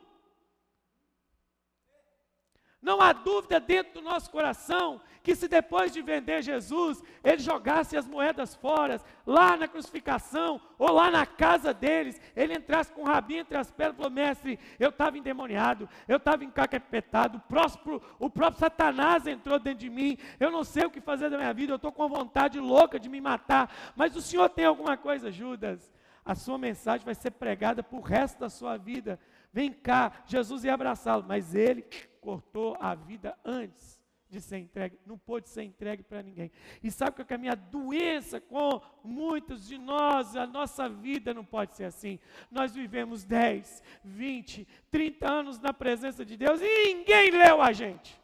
[2.82, 7.96] Não há dúvida dentro do nosso coração que se depois de vender Jesus, ele jogasse
[7.96, 13.04] as moedas fora, lá na crucificação, ou lá na casa deles, ele entrasse com o
[13.04, 18.02] rabinho entre as pernas e falou, mestre, eu estava endemoniado, eu estava encaquetado, o próprio,
[18.18, 21.54] o próprio Satanás entrou dentro de mim, eu não sei o que fazer da minha
[21.54, 25.30] vida, eu estou com vontade louca de me matar, mas o Senhor tem alguma coisa,
[25.30, 25.92] Judas?
[26.24, 29.18] A sua mensagem vai ser pregada para o resto da sua vida.
[29.53, 31.84] Vem cá, Jesus ia abraçá-lo, mas ele
[32.20, 34.00] cortou a vida antes
[34.32, 36.50] de ser entregue, não pôde ser entregue para ninguém.
[36.82, 41.34] E sabe o que é a minha doença com muitos de nós, a nossa vida
[41.34, 42.18] não pode ser assim.
[42.50, 48.18] Nós vivemos 10, 20, 30 anos na presença de Deus e ninguém leu a gente.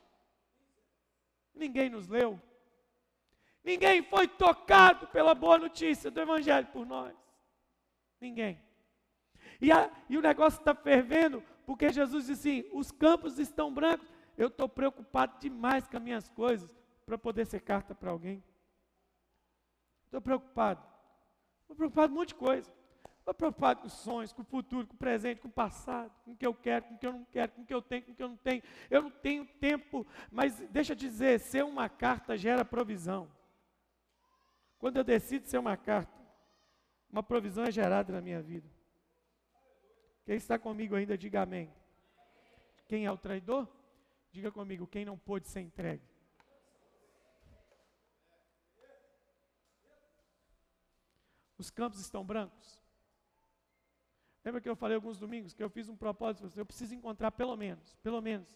[1.55, 2.41] Ninguém nos leu.
[3.63, 7.15] Ninguém foi tocado pela boa notícia do Evangelho por nós.
[8.19, 8.59] Ninguém.
[9.61, 14.09] E, a, e o negócio está fervendo porque Jesus disse assim: os campos estão brancos.
[14.39, 16.71] Eu estou preocupado demais com as minhas coisas
[17.05, 18.43] para poder ser carta para alguém.
[20.07, 20.83] Estou preocupado.
[21.61, 22.73] Estou preocupado com um monte de coisa.
[23.19, 26.33] Estou preocupado com os sonhos, com o futuro, com o presente, com o passado, com
[26.33, 28.03] o que eu quero, com o que eu não quero, com o que eu tenho,
[28.03, 28.63] com o que eu não tenho.
[28.89, 33.31] Eu não tenho tempo, mas deixa eu dizer, ser uma carta gera provisão.
[34.79, 36.19] Quando eu decido ser uma carta,
[37.11, 38.78] uma provisão é gerada na minha vida.
[40.29, 41.73] Quem está comigo ainda, diga amém.
[42.87, 43.67] Quem é o traidor?
[44.31, 46.03] Diga comigo, quem não pôde ser entregue.
[51.57, 52.79] Os campos estão brancos.
[54.45, 56.53] Lembra que eu falei alguns domingos que eu fiz um propósito?
[56.55, 58.55] Eu preciso encontrar pelo menos, pelo menos,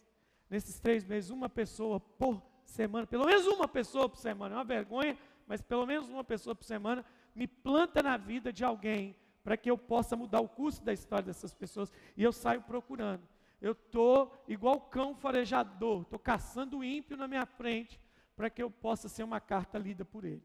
[0.50, 4.56] nesses três meses, uma pessoa por semana, pelo menos uma pessoa por semana.
[4.56, 7.02] É uma vergonha, mas pelo menos uma pessoa por semana
[7.34, 11.26] me planta na vida de alguém para que eu possa mudar o curso da história
[11.26, 11.92] dessas pessoas.
[12.16, 13.22] E eu saio procurando.
[13.60, 18.00] Eu estou igual cão farejador, estou caçando o ímpio na minha frente,
[18.34, 20.42] para que eu possa ser uma carta lida por ele.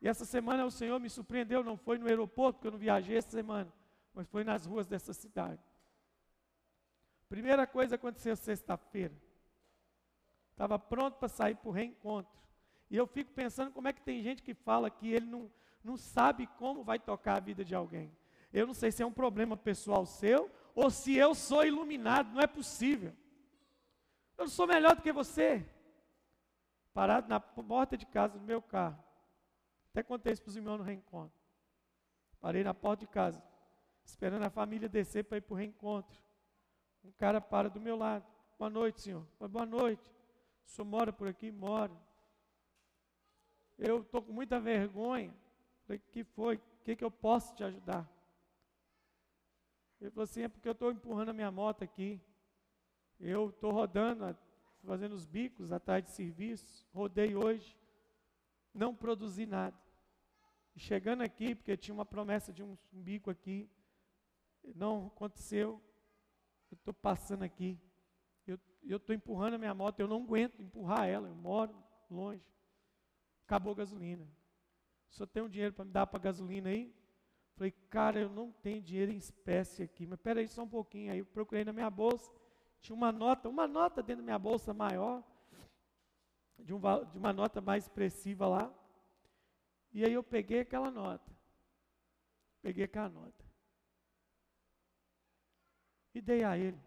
[0.00, 3.16] E essa semana o Senhor me surpreendeu, não foi no aeroporto, porque eu não viajei
[3.16, 3.72] essa semana,
[4.12, 5.62] mas foi nas ruas dessa cidade.
[7.28, 9.14] Primeira coisa aconteceu sexta-feira.
[10.50, 12.32] Estava pronto para sair para o reencontro.
[12.90, 15.50] E eu fico pensando como é que tem gente que fala que ele não,
[15.84, 18.16] não sabe como vai tocar a vida de alguém.
[18.52, 22.40] Eu não sei se é um problema pessoal seu ou se eu sou iluminado, não
[22.40, 23.12] é possível.
[24.36, 25.66] Eu não sou melhor do que você.
[26.92, 29.02] Parado na porta de casa do meu carro.
[29.90, 31.38] Até contei isso para os irmãos no reencontro.
[32.40, 33.42] Parei na porta de casa,
[34.04, 36.20] esperando a família descer para ir para o reencontro.
[37.04, 38.24] Um cara para do meu lado.
[38.58, 39.26] Boa noite, senhor.
[39.38, 40.10] Boa noite.
[40.66, 41.50] O senhor mora por aqui?
[41.50, 41.92] Mora.
[43.78, 45.34] Eu estou com muita vergonha.
[45.92, 46.56] Falei, que foi?
[46.56, 48.10] O que, que eu posso te ajudar?
[50.00, 52.18] Ele falou assim, é porque eu estou empurrando a minha moto aqui.
[53.20, 54.36] Eu estou rodando,
[54.86, 56.88] fazendo os bicos atrás de serviço.
[56.94, 57.78] Rodei hoje.
[58.72, 59.76] Não produzi nada.
[60.76, 63.70] Chegando aqui, porque tinha uma promessa de um, um bico aqui.
[64.74, 65.78] Não aconteceu.
[66.70, 67.78] Eu estou passando aqui.
[68.46, 70.00] Eu estou empurrando a minha moto.
[70.00, 71.28] Eu não aguento empurrar ela.
[71.28, 71.76] Eu moro
[72.10, 72.42] longe.
[73.44, 74.26] Acabou a gasolina.
[75.12, 76.90] Só tem um dinheiro para me dar para gasolina aí?
[77.54, 81.12] Falei, cara, eu não tenho dinheiro em espécie aqui, mas peraí só um pouquinho.
[81.12, 82.32] Aí eu procurei na minha bolsa,
[82.80, 85.22] tinha uma nota, uma nota dentro da minha bolsa maior,
[86.58, 88.74] de, um, de uma nota mais expressiva lá.
[89.92, 91.30] E aí eu peguei aquela nota.
[92.62, 93.44] Peguei aquela nota.
[96.14, 96.80] E dei a ele.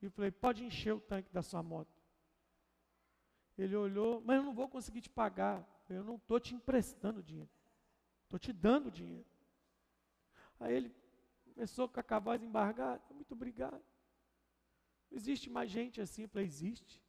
[0.00, 2.00] E falei, pode encher o tanque da sua moto.
[3.56, 5.66] Ele olhou, mas eu não vou conseguir te pagar.
[5.88, 7.50] Eu não estou te emprestando dinheiro.
[8.24, 9.26] Estou te dando dinheiro.
[10.60, 10.94] Aí ele
[11.54, 13.02] começou com a voz embargada.
[13.10, 13.82] Muito obrigado.
[15.10, 16.22] Existe mais gente assim?
[16.22, 17.02] Eu falei, existe.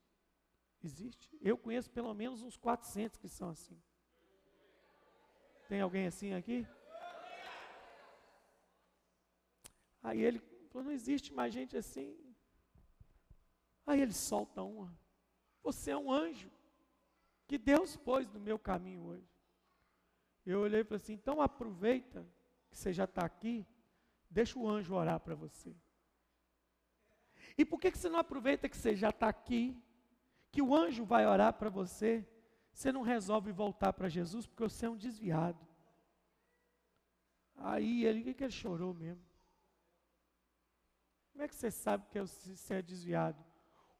[0.82, 1.30] Existe.
[1.42, 3.78] Eu conheço pelo menos uns 400 que são assim.
[5.68, 6.66] Tem alguém assim aqui?
[10.02, 12.18] Aí ele falou, não existe mais gente assim.
[13.86, 14.98] Aí ele solta uma.
[15.62, 16.50] Você é um anjo
[17.50, 19.28] que Deus pôs no meu caminho hoje.
[20.46, 22.24] Eu olhei e falei assim: então aproveita
[22.70, 23.66] que você já está aqui,
[24.30, 25.76] deixa o anjo orar para você.
[27.58, 29.76] E por que, que você não aproveita que você já está aqui,
[30.52, 32.24] que o anjo vai orar para você,
[32.72, 35.68] você não resolve voltar para Jesus porque você é um desviado?
[37.56, 39.26] Aí ele, que ele chorou mesmo?
[41.32, 43.44] Como é que você sabe que você é desviado?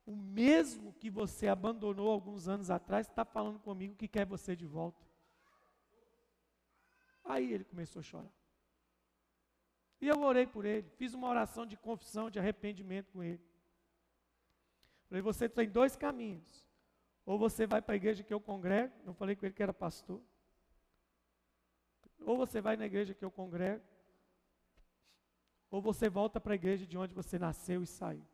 [0.10, 4.66] O mesmo que você abandonou alguns anos atrás está falando comigo que quer você de
[4.66, 5.06] volta.
[7.24, 8.34] Aí ele começou a chorar.
[10.02, 13.40] E eu orei por ele, fiz uma oração de confissão, de arrependimento com ele.
[15.08, 16.68] Falei, você tem dois caminhos.
[17.24, 19.74] Ou você vai para a igreja que eu congrego, não falei com ele que era
[19.74, 20.20] pastor.
[22.26, 23.84] Ou você vai na igreja que eu congrego,
[25.70, 28.26] ou você volta para a igreja de onde você nasceu e saiu.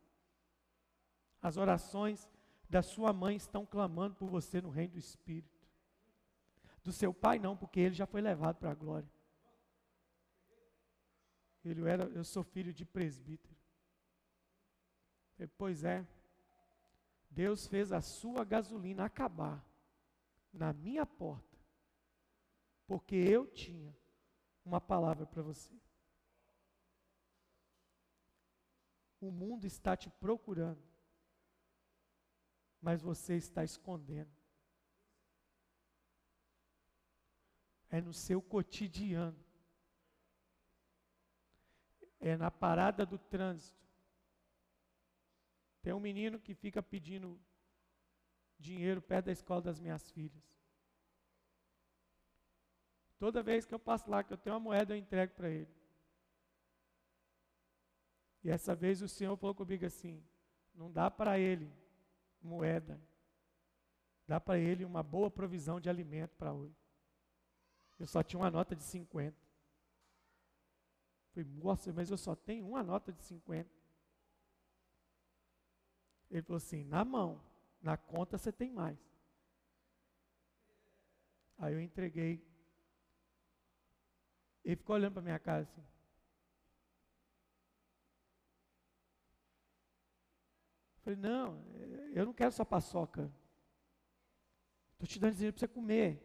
[1.45, 2.27] As orações
[2.67, 5.63] da sua mãe estão clamando por você no reino do Espírito.
[6.83, 9.07] Do seu pai não, porque ele já foi levado para a glória.
[11.63, 13.55] Ele era, eu sou filho de presbítero.
[15.55, 16.03] Pois é.
[17.29, 19.63] Deus fez a sua gasolina acabar
[20.51, 21.59] na minha porta,
[22.87, 23.95] porque eu tinha
[24.65, 25.79] uma palavra para você.
[29.21, 30.81] O mundo está te procurando,
[32.85, 34.31] mas você está escondendo.
[37.89, 39.43] É no seu cotidiano,
[42.19, 43.83] é na parada do trânsito.
[45.81, 47.41] Tem um menino que fica pedindo
[48.59, 50.43] dinheiro perto da escola das minhas filhas.
[53.17, 55.73] Toda vez que eu passo lá, que eu tenho uma moeda, eu entrego para ele.
[58.43, 60.23] E essa vez o Senhor falou comigo assim:
[60.75, 61.84] não dá para ele
[62.45, 62.99] moeda,
[64.27, 66.75] dá para ele uma boa provisão de alimento para hoje.
[67.99, 69.35] Eu só tinha uma nota de 50.
[71.33, 73.69] Falei, nossa, mas eu só tenho uma nota de 50.
[76.29, 77.41] Ele falou assim: na mão,
[77.81, 78.97] na conta você tem mais.
[81.57, 82.45] Aí eu entreguei.
[84.63, 85.83] Ele ficou olhando para minha cara assim.
[91.05, 91.63] Falei, não,
[92.13, 93.31] eu não quero só paçoca.
[94.93, 96.19] Estou te dando dinheiro para você comer.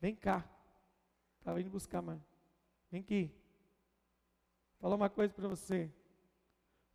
[0.00, 0.44] Vem cá.
[1.38, 2.20] Estava indo buscar, mas.
[2.90, 3.32] Vem aqui.
[4.80, 5.92] Falar uma coisa para você.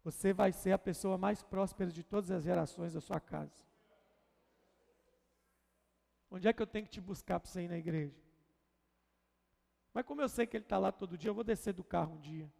[0.03, 3.63] Você vai ser a pessoa mais próspera de todas as gerações da sua casa.
[6.29, 8.21] Onde é que eu tenho que te buscar para você ir na igreja?
[9.93, 12.15] Mas como eu sei que ele está lá todo dia, eu vou descer do carro
[12.15, 12.51] um dia.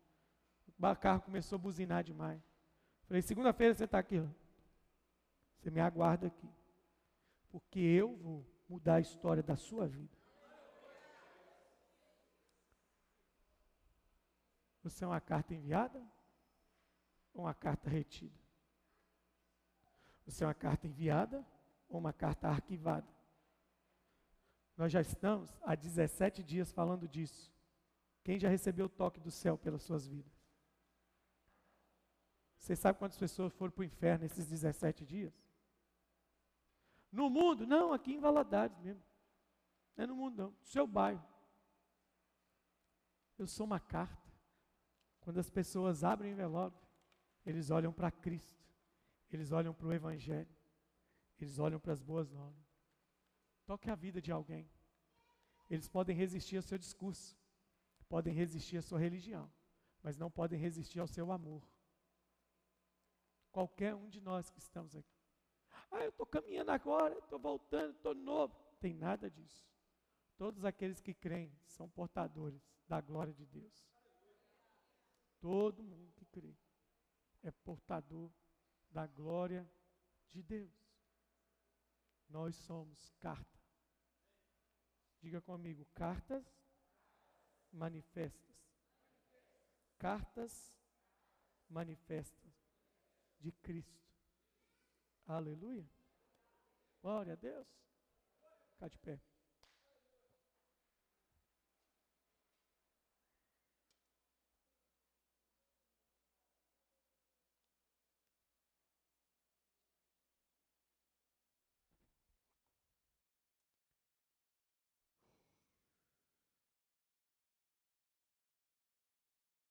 [0.79, 2.52] O carro começou a buzinar demais.
[3.07, 4.21] Falei, segunda-feira você está aqui.
[5.57, 6.49] Você me aguarda aqui.
[7.51, 10.17] Porque eu vou mudar a história da sua vida.
[14.83, 16.01] Você é uma carta enviada
[17.33, 18.37] ou uma carta retida?
[20.25, 21.45] Você é uma carta enviada
[21.87, 23.07] ou uma carta arquivada?
[24.75, 27.53] Nós já estamos há 17 dias falando disso.
[28.23, 30.32] Quem já recebeu o toque do céu pelas suas vidas?
[32.63, 35.33] Você sabe quantas pessoas foram para o inferno nesses 17 dias?
[37.11, 37.67] No mundo?
[37.67, 39.03] Não, aqui em Valadares mesmo.
[39.97, 40.51] Não é no mundo, não.
[40.51, 41.21] No seu bairro.
[43.37, 44.31] Eu sou uma carta.
[45.19, 46.87] Quando as pessoas abrem o envelope,
[47.45, 48.63] eles olham para Cristo.
[49.29, 50.55] Eles olham para o Evangelho.
[51.41, 52.65] Eles olham para as boas novas.
[53.65, 54.71] Toque a vida de alguém.
[55.69, 57.37] Eles podem resistir ao seu discurso.
[58.07, 59.51] Podem resistir à sua religião.
[60.01, 61.72] Mas não podem resistir ao seu amor.
[63.53, 65.15] Qualquer um de nós que estamos aqui.
[65.91, 68.55] Ah, eu estou caminhando agora, estou voltando, estou novo.
[68.79, 69.63] Tem nada disso.
[70.35, 73.87] Todos aqueles que creem são portadores da glória de Deus.
[75.39, 76.57] Todo mundo que crê
[77.43, 78.31] é portador
[78.89, 79.69] da glória
[80.31, 80.73] de Deus.
[82.27, 83.59] Nós somos carta.
[85.21, 86.43] Diga comigo, cartas
[87.71, 88.57] manifestas.
[89.99, 90.75] Cartas
[91.69, 92.52] manifestas
[93.43, 94.01] de Cristo.
[95.25, 95.85] Aleluia.
[97.01, 97.67] Glória a Deus.
[98.71, 99.32] Ficar de pé.